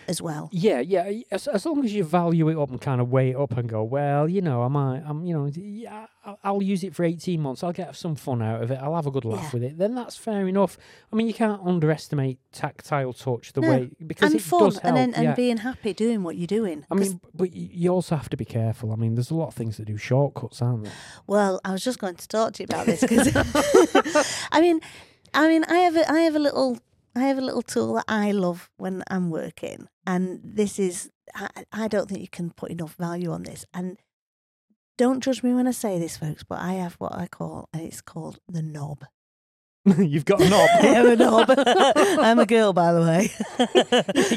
as 0.09 0.21
well. 0.23 0.49
Yeah, 0.53 0.81
yeah. 0.81 1.11
As, 1.31 1.47
as 1.47 1.65
long 1.67 1.85
as 1.85 1.93
you 1.93 2.05
value 2.05 2.49
it 2.49 2.57
up 2.59 2.71
and 2.71 2.81
kind 2.81 3.01
of 3.01 3.11
weigh 3.11 3.31
it 3.31 3.37
up 3.37 3.57
and 3.57 3.69
go, 3.69 3.83
well, 3.83 4.29
you 4.29 4.41
know, 4.41 4.63
I 4.63 4.69
might, 4.69 5.03
I'm, 5.07 5.25
you 5.25 5.35
know, 5.35 5.51
yeah, 5.55 6.07
I'll, 6.45 6.63
use 6.63 6.85
it 6.85 6.95
for 6.95 7.05
18 7.05 7.41
months. 7.41 7.63
I'll 7.65 7.73
get 7.73 7.97
some 7.97 8.15
fun 8.15 8.43
out 8.43 8.63
of 8.63 8.71
it. 8.71 8.79
I'll 8.81 8.95
have 8.95 9.07
a 9.07 9.11
good 9.11 9.25
laugh 9.25 9.43
Yeah. 9.45 9.51
with 9.55 9.63
it. 9.65 9.79
Then 9.79 9.95
that's 9.95 10.17
fair 10.17 10.47
enough. 10.47 10.79
I 11.13 11.17
mean, 11.17 11.27
you 11.27 11.35
can't 11.35 11.61
underestimate 11.65 12.39
tactile 12.53 13.13
touch 13.13 13.53
the 13.53 13.61
No, 13.61 13.71
way 13.71 13.91
because 14.07 14.33
and 14.33 14.41
it 14.41 14.45
fun, 14.45 14.61
does 14.65 14.75
help. 14.79 14.85
and 14.85 14.97
then 14.97 15.15
and 15.15 15.25
yeah. 15.25 15.35
being 15.35 15.57
happy 15.59 15.93
doing 15.93 16.23
what 16.23 16.37
you're 16.37 16.47
doing. 16.47 16.85
I 16.91 16.95
mean, 16.95 17.21
but 17.35 17.53
you 17.53 17.91
also 17.91 18.15
have 18.17 18.29
to 18.31 18.37
be 18.37 18.45
careful. 18.45 18.93
I 18.93 18.97
mean, 18.97 19.15
there's 19.17 19.31
a 19.31 19.35
lot 19.35 19.49
of 19.49 19.55
things 19.55 19.77
that 19.79 19.87
do 19.87 19.97
shortcuts, 19.97 20.63
aren't 20.63 20.85
there? 20.85 20.93
well, 21.27 21.61
I 21.65 21.73
was 21.73 21.83
just 21.83 21.99
going 21.99 22.15
to 22.17 22.29
talk 22.29 22.53
to 22.55 22.63
you 22.63 22.67
about 22.71 22.87
this 22.87 23.01
because, 23.01 23.29
I 24.53 24.61
mean, 24.61 24.81
I 25.35 25.49
mean, 25.49 25.65
I 25.65 25.79
have 25.79 25.97
a, 25.97 26.11
I 26.11 26.21
have 26.21 26.37
a 26.37 26.39
little, 26.39 26.79
I 27.15 27.25
have 27.25 27.39
a 27.39 27.43
little 27.43 27.63
tool 27.63 27.95
that 27.95 28.05
I 28.09 28.33
love 28.33 28.71
when 28.77 29.03
I'm 29.09 29.31
working, 29.31 29.89
and 30.07 30.41
this 30.43 30.79
is, 30.79 31.11
I, 31.35 31.49
I 31.73 31.89
don't 31.89 32.09
think 32.09 32.21
you 32.21 32.29
can 32.29 32.51
put 32.51 32.71
enough 32.71 32.95
value 32.95 33.31
on 33.31 33.43
this, 33.43 33.67
and 33.75 33.99
don't 34.97 35.23
judge 35.23 35.43
me 35.43 35.53
when 35.53 35.67
I 35.67 35.73
say 35.73 35.99
this, 35.99 36.17
folks, 36.17 36.43
but 36.43 36.59
I 36.59 36.75
have 36.75 36.95
what 36.95 37.15
I 37.15 37.27
call, 37.27 37.69
and 37.73 37.83
it's 37.83 38.01
called 38.01 38.39
the 38.49 38.63
knob. 38.63 39.05
You've 39.99 40.25
got 40.25 40.41
a 40.41 40.49
knob. 40.49 40.69
I 40.81 40.87
am 40.87 41.07
a 41.07 41.17
knob. 41.17 41.51
I'm 41.59 42.39
a 42.39 42.47
girl, 42.47 42.73
by 42.73 42.93
the 42.93 43.01
way. 43.01 43.33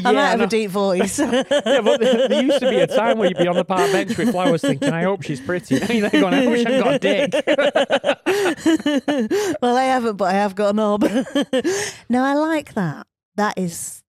I 0.04 0.12
might 0.12 0.14
Yeah, 0.14 0.30
have 0.32 0.40
no. 0.40 0.46
a 0.46 0.48
deep 0.48 0.72
voice. 0.72 1.20
yeah, 1.20 1.44
but 1.84 2.00
there, 2.02 2.28
there 2.28 2.44
used 2.44 2.60
to 2.62 2.70
be 2.70 2.78
a 2.80 2.88
time 2.88 3.20
where 3.20 3.28
you'd 3.30 3.38
be 3.38 3.48
on 3.48 3.56
the 3.56 3.64
park 3.66 3.92
bench 3.92 4.18
with 4.18 4.32
flowers 4.32 4.62
thinking, 4.62 4.92
I 4.92 5.04
hope 5.04 5.22
she's 5.22 5.40
pretty. 5.42 5.80
Now 5.80 5.88
you're 5.92 6.10
going, 6.10 6.34
I 6.34 6.48
wish 6.48 6.66
I'd 6.66 6.84
got 6.84 6.96
a 6.96 7.00
dick. 7.00 7.44
well, 9.62 9.78
I 9.78 9.84
haven't, 9.84 10.16
but 10.18 10.26
I 10.26 10.34
have 10.34 10.56
got 10.56 10.70
a 10.70 10.74
knob. 10.74 11.04
no, 12.10 12.24
I 12.24 12.34
like 12.34 12.74
that. 12.74 13.06
That 13.36 13.58
is, 13.58 14.02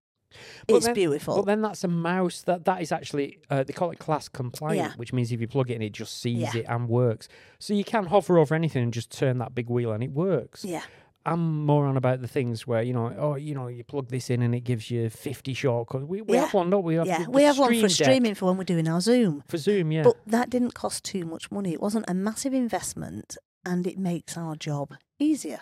But 0.67 0.77
it's 0.77 0.87
then- 0.87 0.95
beautiful. 0.95 1.37
But 1.37 1.47
then 1.47 1.61
that's 1.63 1.85
a 1.85 1.89
mouse 1.89 2.43
that 2.43 2.65
that 2.65 2.81
is 2.81 2.93
actually 2.93 3.41
uh, 3.51 3.65
they 3.65 3.73
call 3.73 3.91
it 3.91 3.99
class 3.99 4.29
compliant, 4.29 4.77
Yeah. 4.79 4.93
which 4.97 5.13
means 5.13 5.33
if 5.33 5.41
you 5.41 5.49
plug 5.49 5.71
it 5.71 5.75
in, 5.75 5.83
it 5.83 5.93
just 5.93 6.21
sees 6.21 6.39
Yeah. 6.55 6.57
it 6.61 6.67
and 6.69 6.89
works. 6.89 7.29
So 7.59 7.75
you 7.75 7.85
can 7.85 8.07
hover 8.07 8.39
over 8.39 8.55
anything 8.55 8.83
and 8.85 8.93
just 8.93 9.11
turn 9.11 9.39
that 9.39 9.55
big 9.55 9.69
wheel 9.69 9.93
and 9.93 10.03
it 10.05 10.13
works. 10.13 10.65
yeah, 10.65 10.83
I'm 11.27 11.65
more 11.67 11.87
on 11.87 11.97
about 11.97 12.21
the 12.21 12.29
things 12.29 12.67
where 12.67 12.83
you 12.83 12.93
know, 12.93 13.13
oh, 13.19 13.35
you 13.35 13.55
know, 13.55 13.67
you 13.67 13.83
plug 13.85 14.09
this 14.09 14.31
in 14.31 14.43
and 14.43 14.55
it 14.55 14.61
gives 14.61 14.91
you 14.91 15.11
50 15.11 15.53
shortcuts. 15.55 16.05
We, 16.05 16.23
we 16.23 16.35
Yeah. 16.37 16.43
have 16.45 16.55
one, 16.55 16.71
don't 16.71 16.85
we? 16.85 16.95
have 16.95 17.07
yeah. 17.07 17.25
the- 17.25 17.31
We 17.31 17.43
have 17.43 17.59
one 17.59 17.75
for 17.75 17.89
Deck 17.89 17.91
streaming 17.91 18.35
for 18.35 18.47
when 18.47 18.57
we're 18.57 18.65
doing 18.65 18.89
our 18.89 19.01
Zoom. 19.01 19.43
for 19.49 19.59
Zoom, 19.59 19.91
yeah. 19.93 20.05
But 20.05 20.17
that 20.27 20.51
didn't 20.51 20.75
cost 20.75 21.05
too 21.05 21.25
much 21.27 21.51
money. 21.51 21.73
It 21.73 21.81
wasn't 21.83 22.05
a 22.09 22.15
massive 22.15 22.55
investment, 22.55 23.37
and 23.65 23.87
it 23.87 23.99
makes 23.99 24.37
our 24.39 24.55
job 24.57 24.95
easier. 25.19 25.61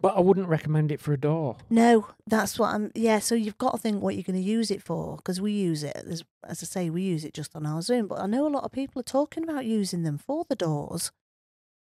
But 0.00 0.16
I 0.16 0.20
wouldn't 0.20 0.48
recommend 0.48 0.92
it 0.92 1.00
for 1.00 1.12
a 1.12 1.18
DAW. 1.18 1.56
No, 1.68 2.06
that's 2.26 2.58
what 2.58 2.74
I'm. 2.74 2.90
Yeah, 2.94 3.18
so 3.18 3.34
you've 3.34 3.58
got 3.58 3.72
to 3.72 3.78
think 3.78 4.00
what 4.02 4.14
you're 4.14 4.22
going 4.22 4.36
to 4.42 4.42
use 4.42 4.70
it 4.70 4.82
for 4.82 5.16
because 5.16 5.40
we 5.40 5.52
use 5.52 5.82
it 5.82 5.94
as, 5.96 6.22
as 6.44 6.62
I 6.62 6.66
say, 6.66 6.88
we 6.90 7.02
use 7.02 7.24
it 7.24 7.34
just 7.34 7.54
on 7.56 7.66
our 7.66 7.82
Zoom. 7.82 8.06
But 8.06 8.20
I 8.20 8.26
know 8.26 8.46
a 8.46 8.48
lot 8.48 8.64
of 8.64 8.72
people 8.72 9.00
are 9.00 9.02
talking 9.02 9.42
about 9.44 9.66
using 9.66 10.04
them 10.04 10.16
for 10.16 10.44
the 10.48 10.54
DAWs. 10.56 11.10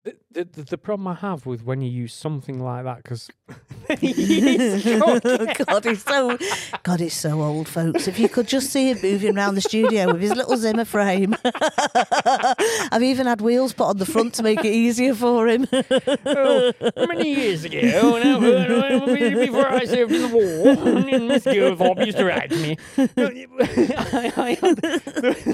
The, 0.05 0.17
the, 0.31 0.43
the, 0.43 0.63
the 0.63 0.77
problem 0.77 1.07
I 1.07 1.13
have 1.13 1.45
with 1.45 1.63
when 1.63 1.81
you 1.81 1.89
use 1.89 2.13
something 2.13 2.59
like 2.61 2.83
that, 2.83 2.97
because 3.03 3.29
God, 5.65 5.85
he's 5.85 6.03
so 6.03 6.37
God, 6.83 6.99
he's 6.99 7.13
so 7.13 7.41
old, 7.41 7.69
folks. 7.69 8.07
If 8.09 8.19
you 8.19 8.27
could 8.27 8.47
just 8.47 8.69
see 8.69 8.89
him 8.91 8.99
moving 9.01 9.37
around 9.37 9.55
the 9.55 9.61
studio 9.61 10.11
with 10.11 10.21
his 10.21 10.35
little 10.35 10.57
Zimmer 10.57 10.83
frame. 10.83 11.35
I've 11.45 13.01
even 13.03 13.27
had 13.27 13.39
wheels 13.39 13.71
put 13.71 13.85
on 13.85 13.97
the 13.97 14.05
front 14.05 14.33
to 14.35 14.43
make 14.43 14.59
it 14.59 14.73
easier 14.73 15.13
for 15.15 15.47
him. 15.47 15.67
oh, 15.71 16.73
many 17.07 17.33
years 17.35 17.63
ago, 17.63 18.11
when 18.13 18.23
I, 18.27 18.37
when 18.37 19.23
I- 19.23 19.45
before 19.45 19.67
I 19.67 19.85
served 19.85 20.11
in 20.11 20.21
the 20.21 20.27
war, 20.35 20.67
and 21.13 21.27
Miss 21.29 21.45
Gilthorpe 21.45 22.05
used 22.05 22.17
to 22.17 22.25
ride 22.25 22.51
me. 22.51 22.77
I, 22.97 24.33
I 24.35 24.57
had, 24.59 24.77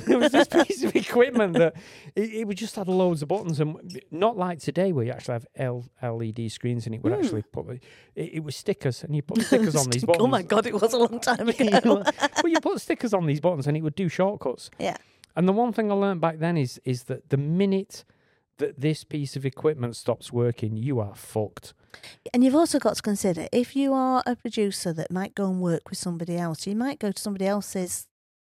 there 0.06 0.18
was 0.18 0.32
this 0.32 0.48
piece 0.48 0.84
of 0.84 0.96
equipment 0.96 1.53
that 1.53 1.75
it, 2.15 2.34
it 2.34 2.48
would 2.48 2.58
just 2.58 2.75
had 2.75 2.88
loads 2.88 3.22
of 3.22 3.27
buttons, 3.27 3.60
and 3.60 4.01
not 4.12 4.38
like 4.39 4.60
today 4.60 4.91
where 4.91 5.05
you 5.05 5.12
actually 5.12 5.34
have 5.34 5.46
L, 5.55 5.86
LED 6.01 6.51
screens 6.51 6.86
and 6.86 6.96
it 6.96 7.03
would 7.03 7.13
actually 7.13 7.43
put 7.43 7.69
it, 7.69 7.84
it 8.15 8.43
was 8.43 8.55
stickers, 8.55 9.03
and 9.03 9.15
you 9.15 9.22
put 9.22 9.41
stickers 9.43 9.75
on 9.75 9.89
these 9.89 10.03
buttons. 10.03 10.24
oh 10.25 10.27
my 10.27 10.41
God, 10.41 10.65
it 10.65 10.74
was 10.74 10.93
a 10.93 10.98
long 10.98 11.19
time 11.19 11.48
ago. 11.50 12.03
but 12.03 12.46
you 12.51 12.60
put 12.60 12.81
stickers 12.81 13.13
on 13.13 13.25
these 13.25 13.39
buttons 13.39 13.67
and 13.67 13.77
it 13.77 13.81
would 13.81 13.96
do 13.96 14.10
shortcuts. 14.10 14.69
yeah. 14.79 14.98
And 15.36 15.48
the 15.48 15.53
one 15.53 15.72
thing 15.72 15.91
I 15.91 15.96
learned 15.96 16.19
back 16.22 16.39
then 16.39 16.58
is 16.58 16.81
is 16.84 17.03
that 17.03 17.29
the 17.29 17.38
minute 17.38 18.03
that 18.58 18.81
this 18.81 19.03
piece 19.03 19.36
of 19.36 19.46
equipment 19.46 19.96
stops 19.96 20.31
working, 20.31 20.77
you 20.77 21.00
are 21.00 21.15
fucked. 21.15 21.74
And 22.34 22.43
you've 22.43 22.55
also 22.55 22.77
got 22.77 22.96
to 22.96 23.01
consider 23.01 23.48
if 23.51 23.75
you 23.75 23.93
are 23.93 24.22
a 24.25 24.36
producer 24.36 24.93
that 24.93 25.12
might 25.12 25.34
go 25.34 25.50
and 25.50 25.62
work 25.62 25.89
with 25.89 25.98
somebody 25.98 26.38
else, 26.38 26.67
you 26.67 26.75
might 26.75 27.00
go 27.00 27.12
to 27.12 27.22
somebody 27.22 27.46
else's 27.46 28.08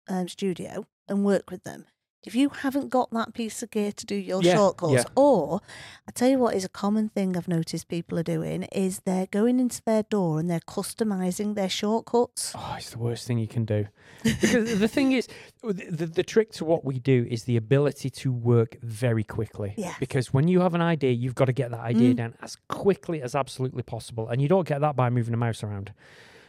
um, 0.09 0.27
studio 0.27 0.85
and 1.07 1.23
work 1.23 1.49
with 1.51 1.63
them. 1.63 1.85
If 2.23 2.35
you 2.35 2.49
haven't 2.49 2.89
got 2.89 3.09
that 3.11 3.33
piece 3.33 3.63
of 3.63 3.71
gear 3.71 3.91
to 3.91 4.05
do 4.05 4.13
your 4.15 4.43
Yeah, 4.43 4.55
shortcuts, 4.55 4.93
yeah. 4.93 5.03
or 5.15 5.59
I 6.07 6.11
tell 6.11 6.29
you 6.29 6.37
what 6.37 6.55
is 6.55 6.63
a 6.63 6.69
common 6.69 7.09
thing 7.09 7.35
I've 7.35 7.47
noticed 7.47 7.87
people 7.87 8.19
are 8.19 8.23
doing 8.23 8.63
is 8.71 8.99
they're 9.05 9.25
going 9.25 9.59
into 9.59 9.81
their 9.85 10.03
DAW 10.03 10.37
and 10.37 10.47
they're 10.49 10.59
customizing 10.59 11.55
their 11.55 11.69
shortcuts. 11.69 12.53
Oh, 12.55 12.75
it's 12.77 12.91
the 12.91 12.99
worst 12.99 13.25
thing 13.25 13.39
you 13.39 13.47
can 13.47 13.65
do. 13.65 13.87
Because 14.23 14.79
the 14.79 14.87
thing 14.87 15.13
is, 15.13 15.27
the, 15.63 15.73
the, 15.73 16.05
the 16.05 16.23
trick 16.23 16.51
to 16.53 16.65
what 16.65 16.85
we 16.85 16.99
do 16.99 17.25
is 17.29 17.45
the 17.45 17.57
ability 17.57 18.11
to 18.11 18.31
work 18.31 18.77
very 18.83 19.23
quickly. 19.23 19.73
Yeah. 19.77 19.95
Because 19.99 20.31
when 20.31 20.47
you 20.47 20.59
have 20.61 20.75
an 20.75 20.81
idea, 20.81 21.11
you've 21.11 21.33
got 21.35 21.45
to 21.45 21.53
get 21.53 21.71
that 21.71 21.79
idea 21.79 22.13
Mm. 22.13 22.17
down 22.17 22.35
as 22.41 22.55
quickly 22.67 23.21
as 23.21 23.33
absolutely 23.35 23.83
possible. 23.83 24.29
And 24.29 24.41
you 24.41 24.47
don't 24.47 24.67
get 24.67 24.81
that 24.81 24.95
by 24.95 25.09
moving 25.09 25.33
a 25.33 25.37
mouse 25.37 25.63
around. 25.63 25.91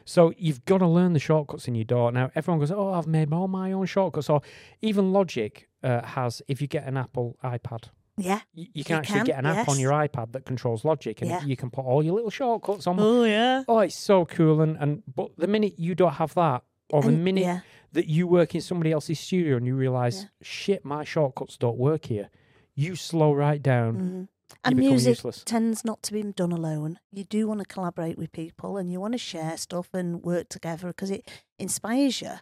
So 0.05 0.33
you've 0.37 0.65
got 0.65 0.79
to 0.79 0.87
learn 0.87 1.13
the 1.13 1.19
shortcuts 1.21 1.69
in 1.69 1.75
your 1.75 1.85
DAW. 1.85 2.11
Now, 2.11 2.31
everyone 2.35 2.59
goes, 2.61 2.71
oh, 2.71 2.93
I've 2.93 3.07
made 3.07 3.33
all 3.33 3.49
my 3.49 3.73
own 3.73 3.87
shortcuts. 3.87 4.29
Or 4.31 4.43
even 4.81 5.13
Logic 5.13 5.69
uh, 5.83 6.03
has, 6.03 6.43
if 6.49 6.61
you 6.61 6.67
get 6.69 6.87
an 6.87 6.97
Apple 6.97 7.37
iPad, 7.45 7.85
Yeah. 8.17 8.41
you, 8.55 8.67
you 8.75 8.85
can 8.85 8.95
You 8.95 8.99
actually 9.01 9.17
can, 9.21 9.27
get 9.27 9.39
an 9.39 9.47
app 9.47 9.69
on 9.69 9.79
your 9.81 9.93
iPad 9.93 10.33
that 10.33 10.45
controls 10.45 10.85
Logic, 10.85 11.21
and 11.23 11.31
Yeah. 11.31 11.45
you 11.45 11.57
can 11.57 11.71
put 11.71 11.85
all 11.85 12.03
your 12.03 12.15
little 12.15 12.31
shortcuts 12.31 12.87
on. 12.87 12.99
Oh 13.01 13.25
yeah. 13.25 13.65
Oh, 13.69 13.79
it's 13.81 13.97
so 13.99 14.25
cool. 14.25 14.61
And, 14.61 14.77
and 14.79 15.03
but 15.15 15.31
the 15.39 15.47
minute 15.47 15.79
you 15.79 15.95
don't 15.95 16.15
have 16.15 16.35
that, 16.35 16.63
or 16.91 17.03
the 17.03 17.09
And- 17.09 17.25
minute 17.25 17.43
yeah. 17.45 17.61
that 17.93 18.07
you 18.09 18.27
work 18.27 18.55
in 18.55 18.61
somebody 18.61 18.93
else's 18.93 19.19
studio 19.21 19.57
and 19.57 19.67
you 19.67 19.75
realize, 19.77 20.23
Yeah. 20.23 20.29
shit, 20.43 20.85
my 20.85 21.05
shortcuts 21.05 21.57
don't 21.57 21.79
work 21.79 22.07
here, 22.07 22.29
you 22.75 22.97
slow 22.97 23.33
right 23.33 23.63
down. 23.63 23.97
Mhm. 23.97 24.29
And 24.65 24.77
music 24.77 25.11
useless. 25.17 25.43
tends 25.45 25.85
not 25.85 26.03
to 26.05 26.13
be 26.13 26.23
done 26.23 26.53
alone. 26.53 26.99
You 27.13 27.25
do 27.25 27.47
want 27.49 27.61
to 27.61 27.67
collaborate 27.67 28.19
with 28.19 28.33
people 28.33 28.77
and 28.77 28.91
you 28.93 29.01
want 29.01 29.13
to 29.15 29.19
share 29.19 29.57
stuff 29.57 29.89
and 29.93 30.23
work 30.23 30.49
together 30.49 30.89
because 30.89 31.11
it 31.11 31.29
inspires 31.59 32.21
you. 32.21 32.33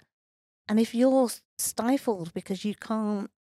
And 0.69 0.79
if 0.79 0.95
you're 0.95 1.31
stifled 1.59 2.33
because 2.35 2.64
you 2.64 2.75
can't 2.75 3.31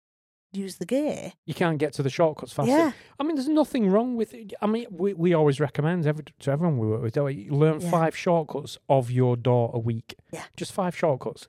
use 0.52 0.76
the 0.78 0.86
gear, 0.86 1.32
You 1.46 1.54
can't 1.54 1.78
get 1.78 1.92
to 1.92 2.02
the 2.02 2.10
shortcuts 2.10 2.52
faster. 2.52 2.72
yeah, 2.72 2.90
I 3.20 3.22
mean, 3.22 3.36
there's 3.36 3.48
nothing 3.48 3.88
wrong 3.88 4.16
with 4.16 4.34
it. 4.34 4.52
I 4.60 4.66
mean, 4.66 4.86
we, 4.90 5.14
we 5.14 5.32
always 5.32 5.60
recommend 5.60 6.06
every, 6.06 6.24
to 6.40 6.50
everyone 6.50 6.76
we 6.78 6.88
work 6.88 7.02
with, 7.02 7.14
don't 7.14 7.26
we? 7.26 7.48
learn 7.50 7.80
Yeah. 7.80 7.90
five 7.90 8.16
shortcuts 8.16 8.76
of 8.88 9.12
your 9.12 9.36
DAW 9.36 9.70
a 9.74 9.78
week. 9.78 10.16
Yeah. 10.32 10.42
Just 10.56 10.72
five 10.72 10.96
shortcuts. 10.96 11.46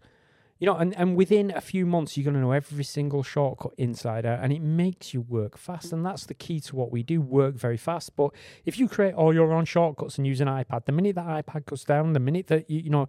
You 0.62 0.68
know, 0.68 0.76
and, 0.76 0.96
and 0.96 1.16
within 1.16 1.50
a 1.50 1.60
few 1.60 1.88
months, 1.88 2.16
you're 2.16 2.24
going 2.24 2.36
to 2.36 2.40
know 2.40 2.52
every 2.52 2.84
single 2.84 3.24
shortcut 3.24 3.74
inside 3.80 4.28
out, 4.28 4.44
and 4.44 4.54
it 4.54 4.62
makes 4.62 5.12
you 5.12 5.22
work 5.22 5.58
fast. 5.58 5.92
And 5.92 6.06
that's 6.06 6.28
the 6.28 6.36
key 6.36 6.60
to 6.60 6.76
what 6.76 6.92
we 6.92 7.02
do 7.02 7.20
work 7.20 7.56
very 7.56 7.78
fast. 7.78 8.16
But 8.16 8.30
if 8.64 8.78
you 8.78 8.88
create 8.88 9.16
all 9.16 9.34
your 9.34 9.52
own 9.54 9.66
shortcuts 9.66 10.20
and 10.20 10.28
use 10.28 10.40
an 10.40 10.48
iPad, 10.48 10.86
the 10.86 10.92
minute 10.92 11.16
that 11.16 11.26
iPad 11.26 11.66
goes 11.66 11.84
down, 11.84 12.14
the 12.14 12.20
minute 12.20 12.46
that 12.48 12.70
you, 12.70 12.82
you 12.82 12.90
know, 12.92 13.08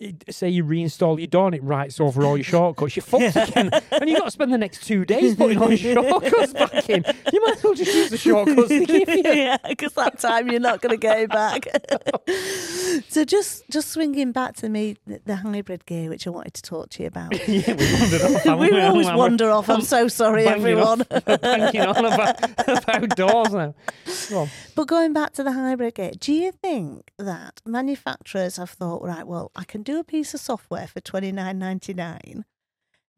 it, 0.00 0.24
say 0.32 0.48
you 0.48 0.64
reinstall 0.64 1.18
your 1.18 1.26
DAW 1.26 1.46
and 1.46 1.54
it 1.56 1.62
writes 1.64 2.00
over 2.00 2.24
all 2.24 2.36
your 2.36 2.44
shortcuts, 2.44 2.94
you're 2.94 3.02
fucked 3.02 3.36
again. 3.50 3.70
And 3.90 4.08
you've 4.08 4.18
got 4.18 4.26
to 4.26 4.30
spend 4.30 4.52
the 4.52 4.58
next 4.58 4.86
two 4.86 5.04
days 5.04 5.34
putting 5.34 5.58
all 5.58 5.72
your 5.72 5.94
shortcuts 5.94 6.52
back 6.52 6.88
in. 6.88 7.04
You 7.32 7.44
might 7.44 7.56
as 7.56 7.64
well 7.64 7.74
just 7.74 7.92
use 7.92 8.10
the 8.10 8.16
shortcuts 8.16 8.68
they 8.68 8.84
give 8.84 9.08
you. 9.08 9.22
yeah, 9.24 9.56
because 9.68 9.94
that 9.94 10.20
time 10.20 10.48
you're 10.50 10.60
not 10.60 10.80
going 10.82 10.98
to 10.98 11.04
go 11.04 11.26
back. 11.26 11.66
so 13.08 13.24
just 13.24 13.68
just 13.70 13.90
swinging 13.90 14.30
back 14.32 14.54
to 14.56 14.68
me, 14.68 14.96
the, 15.06 15.20
the 15.24 15.36
hybrid 15.36 15.84
gear, 15.86 16.08
which 16.10 16.26
I 16.26 16.30
wanted 16.30 16.54
to 16.54 16.62
talk 16.62 16.90
to 16.90 17.02
you 17.02 17.08
about. 17.08 17.32
yeah, 17.48 17.74
we 17.74 17.92
wandered 17.92 18.22
off. 18.22 18.58
we 18.60 18.80
always 18.80 19.10
wander 19.10 19.50
off. 19.50 19.68
I'm 19.68 19.82
so 19.82 20.06
sorry, 20.08 20.46
everyone. 20.46 21.02
off- 21.10 21.24
Banking 21.40 21.80
on 21.80 22.04
about, 22.04 22.44
about 22.68 23.16
DAWs 23.16 23.52
now. 23.52 23.74
Go. 24.30 24.48
But 24.74 24.86
going 24.86 25.12
back 25.12 25.32
to 25.34 25.42
the 25.42 25.52
hybrid 25.52 25.94
gear, 25.96 26.12
do 26.18 26.32
you 26.32 26.52
think 26.52 27.10
that 27.18 27.60
manufacturers 27.66 28.56
have 28.58 28.70
thought, 28.70 29.02
right, 29.02 29.26
well, 29.26 29.50
I 29.56 29.64
can 29.64 29.82
do 29.92 29.98
a 29.98 30.04
piece 30.04 30.34
of 30.34 30.40
software 30.40 30.86
for 30.86 31.00
twenty 31.00 31.32
nine 31.32 31.58
ninety 31.58 31.94
nine, 31.94 32.44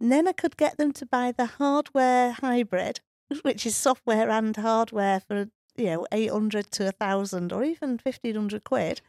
and 0.00 0.10
then 0.12 0.28
I 0.28 0.32
could 0.32 0.56
get 0.56 0.76
them 0.78 0.92
to 0.92 1.06
buy 1.06 1.32
the 1.36 1.46
hardware 1.46 2.32
hybrid, 2.32 3.00
which 3.42 3.66
is 3.66 3.76
software 3.76 4.30
and 4.30 4.56
hardware 4.56 5.20
for 5.20 5.48
you 5.76 5.84
know 5.86 6.06
eight 6.12 6.30
hundred 6.30 6.70
to 6.72 6.88
a 6.88 6.92
thousand 6.92 7.52
or 7.52 7.64
even 7.64 7.98
fifteen 7.98 8.34
hundred 8.36 8.64
quid. 8.64 9.00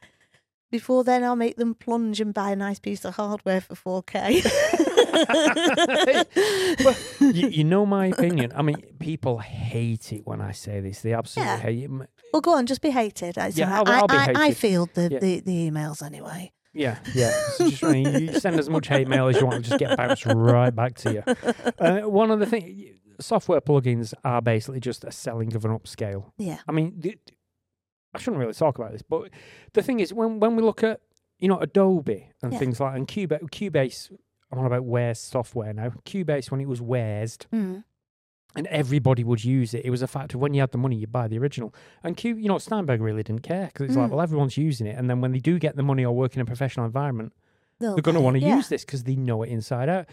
Before 0.72 1.04
then, 1.04 1.24
I'll 1.24 1.36
make 1.36 1.58
them 1.58 1.76
plunge 1.76 2.22
and 2.22 2.34
buy 2.34 2.52
a 2.52 2.56
nice 2.56 2.80
piece 2.80 3.04
of 3.04 3.16
hardware 3.16 3.60
for 3.62 3.76
four 3.76 4.04
K. 4.04 4.42
you, 7.20 7.48
you 7.50 7.64
know 7.66 7.86
my 7.86 8.08
opinion. 8.08 8.52
I 8.56 8.62
mean, 8.62 8.78
people 9.00 9.40
hate 9.40 10.14
it 10.14 10.26
when 10.26 10.40
I 10.42 10.52
say 10.54 10.80
this. 10.80 11.02
They 11.02 11.14
absolutely 11.14 11.52
Yeah. 11.54 11.60
hate 11.60 11.84
it. 11.84 11.92
Well, 12.34 12.42
go 12.42 12.54
on, 12.54 12.66
just 12.66 12.82
be 12.82 12.90
hated. 12.92 13.38
It's 13.38 13.58
Yeah, 13.58 13.70
right. 13.70 13.88
I'll- 13.88 13.94
I'll 14.02 14.08
be 14.08 14.16
I, 14.16 14.26
I, 14.28 14.32
I 14.36 14.44
hated. 14.48 14.58
field 14.58 14.90
the, 14.94 15.10
Yeah. 15.12 15.20
the, 15.20 15.40
the 15.42 15.70
emails 15.70 16.02
anyway. 16.02 16.52
Yeah, 16.74 17.00
yeah. 17.14 17.32
So 17.56 17.70
just, 17.70 17.84
I 17.84 17.92
mean, 17.92 18.28
you 18.28 18.40
send 18.40 18.58
as 18.60 18.70
much 18.70 18.88
hate 18.88 19.08
mail 19.08 19.28
as 19.28 19.40
you 19.40 19.46
want, 19.46 19.66
just 19.66 19.78
get 19.80 19.98
bounced 19.98 20.26
right 20.26 20.74
back 20.74 20.96
to 21.00 21.14
you. 21.14 21.24
Uh, 21.80 22.02
one 22.10 22.32
of 22.32 22.40
the 22.40 22.46
things, 22.46 22.98
software 23.20 23.60
plugins 23.62 24.14
are 24.24 24.42
basically 24.42 24.80
just 24.80 25.04
a 25.04 25.12
selling 25.12 25.56
of 25.56 25.66
an 25.66 25.72
upscale. 25.78 26.32
Yeah. 26.38 26.60
I 26.68 26.72
mean, 26.72 27.02
th- 27.02 27.20
I 28.14 28.20
shouldn't 28.20 28.40
really 28.40 28.54
talk 28.54 28.78
about 28.78 28.92
this, 28.92 29.02
but 29.02 29.30
the 29.74 29.82
thing 29.82 30.00
is, 30.00 30.14
when 30.14 30.40
when 30.40 30.56
we 30.56 30.62
look 30.64 30.84
at 30.84 31.02
you 31.40 31.48
know 31.48 31.58
Adobe 31.60 32.30
and 32.42 32.54
Yeah. 32.54 32.60
things 32.60 32.80
like 32.80 32.96
and 32.96 33.08
Cubase, 33.08 33.42
Cubase, 33.50 34.12
I'm 34.52 34.60
on 34.60 34.66
about 34.66 34.84
warez 34.86 35.18
software 35.18 35.74
now. 35.74 35.90
Cubase, 36.06 36.52
when 36.52 36.62
it 36.62 36.68
was 36.68 36.82
warezed 36.82 37.46
Mm. 37.54 37.84
And 38.56 38.68
everybody 38.68 39.24
would 39.24 39.44
use 39.46 39.74
it, 39.74 39.86
it 39.86 39.90
was 39.92 40.02
a 40.02 40.08
fact 40.08 40.34
of 40.34 40.40
when 40.42 40.54
you 40.54 40.60
had 40.62 40.72
the 40.72 40.78
money, 40.78 40.96
you 40.98 41.08
buy 41.08 41.28
the 41.28 41.38
original. 41.40 41.74
And 42.04 42.18
Q, 42.18 42.36
you 42.36 42.48
know, 42.50 42.58
Steinberg 42.58 43.02
really 43.02 43.24
didn't 43.24 43.44
care 43.44 43.68
because 43.68 43.88
it's 43.88 43.96
like, 43.98 44.08
Mm. 44.08 44.12
well, 44.12 44.22
everyone's 44.22 44.58
using 44.58 44.88
it, 44.88 44.98
and 44.98 45.10
then 45.10 45.22
when 45.22 45.32
they 45.32 45.40
do 45.40 45.58
get 45.60 45.76
the 45.76 45.84
money 45.84 46.04
or 46.06 46.14
work 46.16 46.36
in 46.36 46.42
a 46.42 46.46
professional 46.46 46.86
environment, 46.86 47.34
They'll 47.80 47.96
they're 47.96 48.02
going 48.04 48.16
to 48.16 48.22
want 48.22 48.36
to 48.36 48.42
yeah. 48.42 48.58
use 48.58 48.68
this 48.70 48.84
because 48.86 49.04
they 49.06 49.16
know 49.16 49.42
it 49.44 49.50
inside 49.50 49.90
out. 49.90 50.06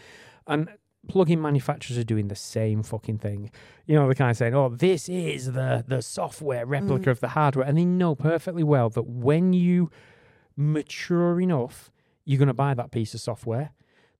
And 0.47 0.69
plug-in 1.07 1.41
manufacturers 1.41 1.97
are 1.97 2.03
doing 2.03 2.27
the 2.27 2.35
same 2.35 2.81
fucking 2.83 3.19
thing. 3.19 3.51
You 3.85 3.95
know, 3.95 4.05
they're 4.05 4.15
kind 4.15 4.31
of 4.31 4.37
saying, 4.37 4.55
"Oh, 4.55 4.69
this 4.69 5.07
is 5.09 5.51
the 5.53 5.83
the 5.87 6.01
software 6.01 6.65
replica 6.65 7.09
Mm. 7.09 7.11
of 7.11 7.19
the 7.19 7.29
hardware," 7.29 7.65
and 7.67 7.77
they 7.77 7.85
know 7.85 8.15
perfectly 8.15 8.63
well 8.63 8.89
that 8.89 9.05
when 9.07 9.53
you 9.53 9.89
mature 10.57 11.39
enough, 11.39 11.91
you're 12.25 12.37
going 12.39 12.47
to 12.47 12.53
buy 12.53 12.73
that 12.73 12.91
piece 12.91 13.13
of 13.13 13.21
software. 13.21 13.71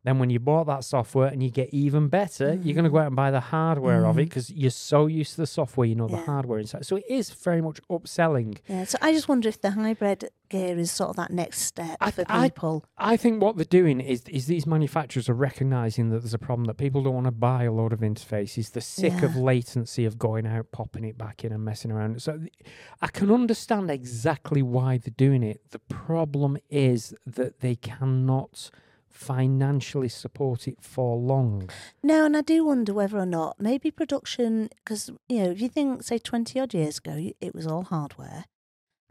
Then 0.05 0.17
when 0.17 0.29
you 0.29 0.39
bought 0.39 0.65
that 0.67 0.85
software 0.85 1.27
and 1.27 1.43
you 1.43 1.49
get 1.49 1.69
even 1.73 2.07
better, 2.07 2.53
you're 2.63 2.73
going 2.73 2.85
to 2.85 2.89
go 2.89 2.99
out 2.99 3.07
and 3.07 3.15
buy 3.17 3.31
the 3.31 3.41
hardware 3.41 4.05
of 4.05 4.17
it 4.17 4.21
Mm. 4.21 4.25
because 4.29 4.49
you're 4.49 4.71
so 4.71 5.07
used 5.07 5.31
to 5.31 5.41
the 5.41 5.47
software, 5.47 5.85
you 5.85 5.95
know 5.95 6.07
the 6.07 6.15
hardware 6.17 6.57
inside. 6.57 6.85
So 6.85 6.95
it 6.95 7.03
is 7.09 7.31
very 7.31 7.61
much 7.61 7.81
upselling. 7.91 8.59
Yeah, 8.69 8.85
so 8.85 8.97
I 9.01 9.11
just 9.11 9.27
wonder 9.27 9.49
if 9.49 9.59
the 9.59 9.71
hybrid 9.71 10.29
gear 10.47 10.79
is 10.79 10.89
sort 10.89 11.09
of 11.11 11.15
that 11.17 11.31
next 11.31 11.59
step 11.59 11.97
I- 11.99 12.11
for 12.11 12.23
people. 12.23 12.85
I 12.97 13.17
think 13.17 13.41
what 13.41 13.57
they're 13.57 13.65
doing 13.65 13.99
is 13.99 14.23
is 14.29 14.47
these 14.47 14.65
manufacturers 14.65 15.27
are 15.29 15.33
recognizing 15.33 16.09
that 16.11 16.19
there's 16.19 16.33
a 16.33 16.39
problem 16.39 16.65
that 16.67 16.77
people 16.77 17.03
don't 17.03 17.13
want 17.15 17.25
to 17.27 17.31
buy 17.31 17.65
a 17.65 17.71
load 17.71 17.91
of 17.91 17.99
interfaces. 17.99 18.71
They're 18.71 18.81
sick 18.81 19.21
of 19.21 19.35
latency 19.35 20.05
of 20.05 20.17
going 20.17 20.47
out, 20.47 20.71
popping 20.71 21.03
it 21.03 21.17
back 21.17 21.43
in, 21.43 21.51
and 21.51 21.63
messing 21.65 21.91
around. 21.91 22.21
So 22.21 22.37
th- 22.37 22.53
I 23.01 23.07
can 23.07 23.29
understand 23.31 23.91
exactly 23.91 24.61
why 24.61 24.97
they're 24.97 25.13
doing 25.17 25.43
it. 25.43 25.71
The 25.71 25.79
problem 25.79 26.57
is 26.69 27.13
that 27.27 27.59
they 27.59 27.75
cannot 27.75 28.71
financially 29.09 30.09
support 30.09 30.67
it 30.67 30.77
for 30.81 31.17
long. 31.17 31.69
No, 32.03 32.25
and 32.25 32.37
I 32.37 32.41
do 32.41 32.65
wonder 32.65 32.93
whether 32.93 33.17
or 33.17 33.25
not 33.25 33.59
maybe 33.59 33.91
production, 33.91 34.69
because, 34.83 35.11
you 35.27 35.43
know, 35.43 35.51
if 35.51 35.61
you 35.61 35.69
think, 35.69 36.03
say, 36.03 36.17
20 36.17 36.59
odd 36.59 36.73
years 36.73 36.99
ago, 36.99 37.31
it 37.41 37.53
was 37.53 37.67
all 37.67 37.83
hardware, 37.83 38.45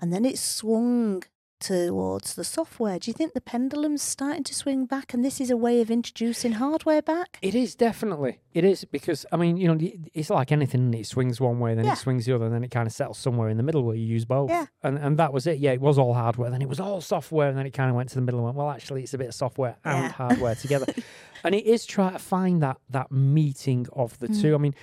and 0.01 0.13
then 0.13 0.25
it 0.25 0.39
swung 0.39 1.23
towards 1.61 2.35
the 2.35 2.45
software. 2.45 2.99
Do 2.99 3.11
you 3.11 3.15
think 3.15 3.33
the 3.35 3.41
pendulum's 3.41 4.03
starting 4.03 4.45
to 4.45 4.55
swing 4.55 4.87
back, 4.87 5.13
and 5.15 5.25
this 5.25 5.41
is 5.41 5.51
a 5.51 5.57
way 5.57 5.81
of 5.81 5.91
introducing 5.91 6.53
hardware 6.53 7.03
back? 7.03 7.39
It 7.43 7.55
is 7.55 7.75
definitely. 7.75 8.41
It 8.55 8.65
is 8.65 8.85
because 8.85 9.25
I 9.33 9.37
mean, 9.37 9.57
you 9.57 9.69
know, 9.73 9.79
it's 10.15 10.31
like 10.31 10.53
anything. 10.53 10.93
It 10.95 11.07
swings 11.07 11.41
one 11.41 11.59
way, 11.61 11.75
then 11.75 11.85
Yeah. 11.85 11.93
it 11.93 11.97
swings 11.99 12.27
the 12.27 12.35
other, 12.35 12.47
and 12.47 12.55
then 12.55 12.65
it 12.65 12.71
kind 12.71 12.87
of 12.87 12.93
settles 12.93 13.19
somewhere 13.19 13.49
in 13.49 13.57
the 13.57 13.63
middle 13.63 13.83
where 13.83 13.97
you 13.97 14.05
use 14.07 14.25
both. 14.25 14.51
Yeah. 14.51 14.67
And 14.83 14.99
and 14.99 15.17
that 15.19 15.33
was 15.33 15.47
it. 15.47 15.59
Yeah, 15.59 15.73
it 15.73 15.81
was 15.81 15.99
all 15.99 16.15
hardware. 16.15 16.51
Then 16.51 16.63
it 16.63 16.69
was 16.69 16.81
all 16.81 17.01
software, 17.01 17.49
and 17.49 17.59
then 17.59 17.67
it 17.67 17.73
kind 17.73 17.91
of 17.91 17.97
went 17.97 18.09
to 18.11 18.15
the 18.15 18.21
middle 18.23 18.39
and 18.41 18.45
went, 18.47 18.57
well, 18.57 18.71
actually, 18.71 19.03
it's 19.03 19.15
a 19.15 19.19
bit 19.19 19.29
of 19.29 19.35
software 19.35 19.77
and 19.85 20.05
Yeah. 20.05 20.09
hardware 20.13 20.55
together. 20.55 20.87
and 21.45 21.55
it 21.55 21.65
is 21.67 21.85
trying 21.87 22.13
to 22.13 22.19
find 22.19 22.63
that 22.63 22.79
that 22.91 23.11
meeting 23.13 23.87
of 23.93 24.19
the 24.19 24.29
two. 24.29 24.53
Mm. 24.53 24.55
I 24.55 24.59
mean, 24.59 24.75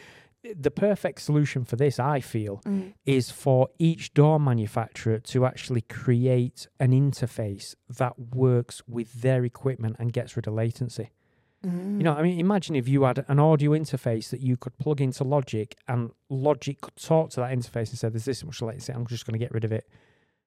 the 0.59 0.71
perfect 0.71 1.21
solution 1.21 1.63
for 1.65 1.75
this, 1.75 1.99
I 1.99 2.19
feel, 2.19 2.61
Mm. 2.65 2.93
is 3.05 3.31
for 3.31 3.69
each 3.79 4.13
DAW 4.13 4.37
manufacturer 4.37 5.19
to 5.19 5.45
actually 5.45 5.81
create 5.81 6.67
an 6.79 6.91
interface 6.91 7.75
that 7.89 8.19
works 8.35 8.83
with 8.87 9.21
their 9.21 9.43
equipment 9.45 9.95
and 9.99 10.13
gets 10.13 10.35
rid 10.35 10.47
of 10.47 10.53
latency. 10.53 11.09
Mm. 11.65 11.97
You 11.97 12.03
know, 12.03 12.13
I 12.13 12.21
mean, 12.21 12.39
imagine 12.39 12.75
if 12.75 12.87
you 12.87 13.03
had 13.03 13.25
an 13.27 13.39
audio 13.39 13.71
interface 13.71 14.29
that 14.29 14.41
you 14.41 14.55
could 14.57 14.77
plug 14.77 15.01
into 15.01 15.23
Logic 15.23 15.75
and 15.87 16.11
Logic 16.29 16.79
could 16.79 16.95
talk 16.95 17.31
to 17.31 17.39
that 17.39 17.51
interface 17.57 17.89
and 17.89 17.97
say, 17.97 18.09
there's 18.09 18.25
this 18.25 18.43
much 18.43 18.61
latency, 18.61 18.93
I'm 18.93 19.07
just 19.07 19.25
going 19.25 19.33
to 19.33 19.39
get 19.43 19.51
rid 19.51 19.63
of 19.63 19.71
it. 19.71 19.87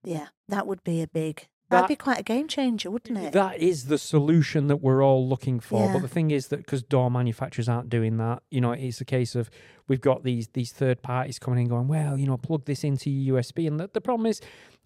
Yeah, 0.04 0.28
that 0.48 0.66
would 0.68 0.84
be 0.84 1.02
a 1.02 1.08
big, 1.08 1.48
That- 1.70 1.82
that'd 1.82 1.88
be 1.88 1.96
quite 1.96 2.18
a 2.20 2.22
game 2.22 2.48
changer, 2.48 2.90
wouldn't 2.90 3.18
it? 3.18 3.32
That 3.32 3.58
is 3.58 3.84
the 3.86 3.98
solution 3.98 4.68
that 4.68 4.76
we're 4.76 5.02
all 5.04 5.28
looking 5.28 5.60
for. 5.60 5.84
Yeah. 5.86 5.92
But 5.94 6.02
the 6.02 6.08
thing 6.08 6.30
is 6.30 6.48
that 6.48 6.58
because 6.58 6.82
DAW 6.82 7.08
manufacturers 7.10 7.68
aren't 7.68 7.90
doing 7.90 8.16
that, 8.18 8.42
you 8.50 8.60
know, 8.60 8.72
it's 8.72 9.00
a 9.00 9.04
case 9.04 9.34
of 9.34 9.50
we've 9.86 10.00
got 10.00 10.24
these 10.24 10.48
these 10.54 10.72
third 10.72 11.02
parties 11.02 11.38
coming 11.38 11.60
in 11.60 11.68
going, 11.68 11.88
well, 11.88 12.18
you 12.18 12.26
know, 12.26 12.36
plug 12.38 12.64
this 12.64 12.84
into 12.84 13.10
your 13.10 13.40
USB. 13.40 13.66
And 13.66 13.78
the, 13.78 13.90
the 13.92 14.00
problem 14.00 14.26
is, 14.26 14.40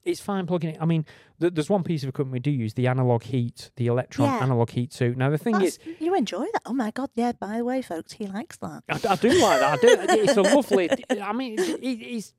it's 0.05 0.21
fine 0.21 0.47
plugging 0.49 0.71
it. 0.71 0.79
I 0.81 0.85
mean, 0.85 1.07
th- 1.41 1.55
there's 1.55 1.71
one 1.71 1.85
piece 1.85 2.03
of 2.03 2.09
equipment 2.09 2.33
we 2.33 2.41
do 2.41 2.51
use, 2.51 2.75
the 2.75 2.89
analog 2.89 3.23
heat, 3.23 3.71
the 3.77 3.87
Elektron 3.87 4.27
Yeah. 4.27 4.39
analog 4.43 4.71
heat 4.71 4.91
too. 4.91 5.15
Now, 5.17 5.31
the 5.31 5.39
thing 5.39 5.53
That's- 5.53 5.79
is, 5.87 5.97
you 6.01 6.17
enjoy 6.17 6.47
that? 6.53 6.63
Oh 6.67 6.73
my 6.75 6.91
god! 6.91 7.11
Yeah. 7.15 7.31
By 7.39 7.59
the 7.59 7.65
way, 7.65 7.83
folks, 7.83 8.15
he 8.15 8.27
likes 8.27 8.57
that. 8.57 8.83
I, 8.89 8.95
I 9.13 9.15
do 9.15 9.29
like 9.41 9.61
that. 9.61 9.73
I 9.73 9.77
do. 9.77 9.97
It's 10.23 10.37
a 10.37 10.43
lovely. 10.43 10.91
I 11.23 11.33
mean, 11.33 11.57
it, 11.61 11.79
it's 11.81 12.33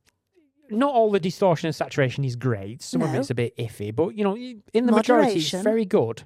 not 0.70 0.94
all 0.94 1.12
the 1.12 1.20
distortion 1.20 1.68
and 1.68 1.76
saturation 1.76 2.24
is 2.24 2.36
great. 2.36 2.82
Some 2.82 3.02
of 3.02 3.14
it's 3.14 3.30
a 3.30 3.36
bit 3.36 3.56
iffy, 3.58 3.94
but 3.96 4.16
you 4.16 4.24
know, 4.24 4.36
in 4.36 4.86
the 4.86 4.92
majority, 4.92 5.40
it's 5.40 5.52
very 5.64 5.86
good. 5.86 6.24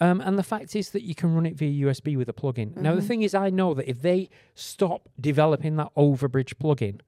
Um, 0.00 0.20
and 0.20 0.36
the 0.38 0.42
fact 0.42 0.74
is 0.74 0.90
that 0.90 1.02
you 1.02 1.14
can 1.14 1.34
run 1.34 1.46
it 1.46 1.54
via 1.54 1.86
USB 1.86 2.16
with 2.16 2.28
a 2.28 2.32
plugin. 2.32 2.76
Now, 2.76 2.94
the 2.96 3.00
Mhm. 3.02 3.06
thing 3.06 3.22
is, 3.22 3.34
I 3.34 3.50
know 3.50 3.72
that 3.74 3.88
if 3.88 4.02
they 4.02 4.28
stop 4.54 5.08
developing 5.20 5.76
that 5.76 5.94
overbridge 5.96 6.54
plugin, 6.54 7.00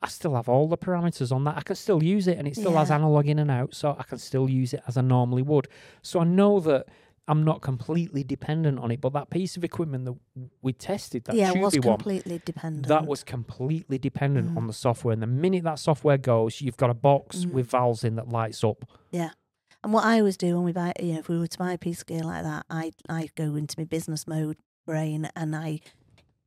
I 0.00 0.08
still 0.08 0.34
have 0.36 0.48
all 0.48 0.68
the 0.68 0.76
parameters 0.78 1.32
on 1.32 1.42
that. 1.44 1.56
I 1.56 1.62
can 1.62 1.74
still 1.74 2.02
use 2.04 2.28
it, 2.28 2.38
and 2.38 2.46
it 2.46 2.54
still 2.56 2.76
has 2.76 2.90
analog 2.90 3.26
in 3.26 3.38
and 3.40 3.50
out, 3.50 3.74
so 3.74 3.96
I 3.98 4.04
can 4.04 4.18
still 4.18 4.48
use 4.48 4.72
it 4.74 4.82
as 4.86 4.96
I 4.96 5.00
normally 5.00 5.42
would. 5.42 5.66
So 6.02 6.20
I 6.20 6.24
know 6.24 6.60
that 6.60 6.86
I'm 7.28 7.44
not 7.44 7.60
completely 7.60 8.22
dependent 8.22 8.78
on 8.78 8.90
it. 8.90 9.00
But 9.00 9.12
that 9.14 9.30
piece 9.30 9.56
of 9.56 9.64
equipment 9.64 10.04
that 10.04 10.16
we 10.62 10.72
tested, 10.72 11.24
that 11.24 11.34
yeah, 11.34 11.52
was 11.52 11.74
Tubi 11.74 11.84
one, 11.84 11.96
completely 11.98 12.40
dependent. 12.44 12.86
that 12.86 13.06
was 13.06 13.24
completely 13.24 13.98
dependent 13.98 14.50
Mm. 14.52 14.56
on 14.58 14.66
the 14.68 14.72
software. 14.72 15.12
And 15.12 15.22
the 15.22 15.26
minute 15.26 15.64
that 15.64 15.78
software 15.80 16.18
goes, 16.18 16.60
you've 16.60 16.76
got 16.76 16.90
a 16.90 16.94
box 16.94 17.38
Mm. 17.44 17.52
with 17.52 17.70
valves 17.70 18.04
in 18.04 18.14
that 18.16 18.28
lights 18.28 18.62
up. 18.62 18.84
Yeah. 19.10 19.30
And 19.82 19.92
what 19.92 20.04
I 20.04 20.18
always 20.18 20.36
do 20.36 20.54
when 20.54 20.64
we 20.64 20.72
buy, 20.72 20.92
you 21.00 21.14
know, 21.14 21.18
if 21.20 21.28
we 21.28 21.38
were 21.38 21.46
to 21.46 21.58
buy 21.58 21.72
a 21.72 21.78
piece 21.78 22.00
of 22.00 22.06
gear 22.06 22.22
like 22.22 22.42
that, 22.44 22.64
I 22.70 22.92
I 23.08 23.28
go 23.34 23.56
into 23.56 23.74
my 23.78 23.84
business 23.84 24.26
mode 24.26 24.56
brain 24.86 25.28
and 25.34 25.54
I 25.56 25.80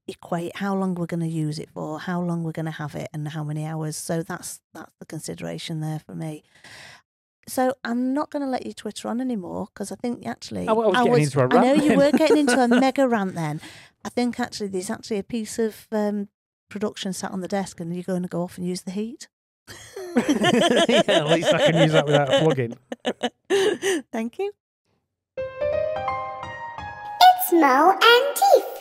equate 0.07 0.55
how 0.57 0.75
long 0.75 0.95
we're 0.95 1.05
going 1.05 1.19
to 1.19 1.27
use 1.27 1.59
it 1.59 1.69
for, 1.69 1.99
how 1.99 2.19
long 2.19 2.43
we're 2.43 2.51
going 2.51 2.65
to 2.65 2.71
have 2.71 2.95
it, 2.95 3.07
and 3.13 3.27
how 3.27 3.43
many 3.43 3.65
hours. 3.65 3.95
So 3.95 4.23
that's 4.23 4.59
that's 4.73 4.91
the 4.99 5.05
consideration 5.05 5.81
there 5.81 5.99
for 5.99 6.15
me. 6.15 6.43
So 7.49 7.73
I'm 7.83 8.13
not 8.13 8.29
going 8.29 8.43
to 8.43 8.49
let 8.49 8.65
you 8.65 8.73
Twitter 8.73 9.07
on 9.07 9.19
anymore 9.19 9.67
because 9.73 9.91
I 9.91 9.95
think 9.95 10.25
actually 10.25 10.67
I 10.67 10.73
was 10.73 10.95
getting 10.95 11.23
into 11.23 11.39
a 11.39 11.43
I 11.43 11.47
know 11.47 11.62
rant 11.62 11.83
you 11.83 11.89
then. 11.89 11.97
were 11.97 12.12
getting 12.12 12.38
into 12.38 12.63
a 12.63 12.67
mega 12.85 13.07
rant 13.07 13.35
then. 13.35 13.59
I 14.05 14.09
think 14.09 14.39
actually 14.39 14.67
there's 14.67 14.89
actually 14.89 15.19
a 15.19 15.23
piece 15.23 15.59
of 15.59 15.88
um, 15.91 16.29
production 16.69 17.13
sat 17.13 17.31
on 17.31 17.41
the 17.41 17.47
desk 17.47 17.79
and 17.79 17.93
you're 17.93 18.03
going 18.03 18.21
to 18.21 18.27
go 18.29 18.43
off 18.43 18.57
and 18.57 18.67
use 18.67 18.83
the 18.83 18.91
heat. 18.91 19.27
yeah, 20.15 21.01
at 21.07 21.27
least 21.27 21.53
I 21.53 21.71
can 21.71 21.83
use 21.83 21.91
that 21.91 22.05
without 22.05 22.33
a 22.33 22.39
plug-in. 22.39 22.75
Thank 24.12 24.39
you. 24.39 24.51
It's 25.38 27.53
Mo 27.53 27.91
and 27.91 28.01
Tif. 28.01 28.78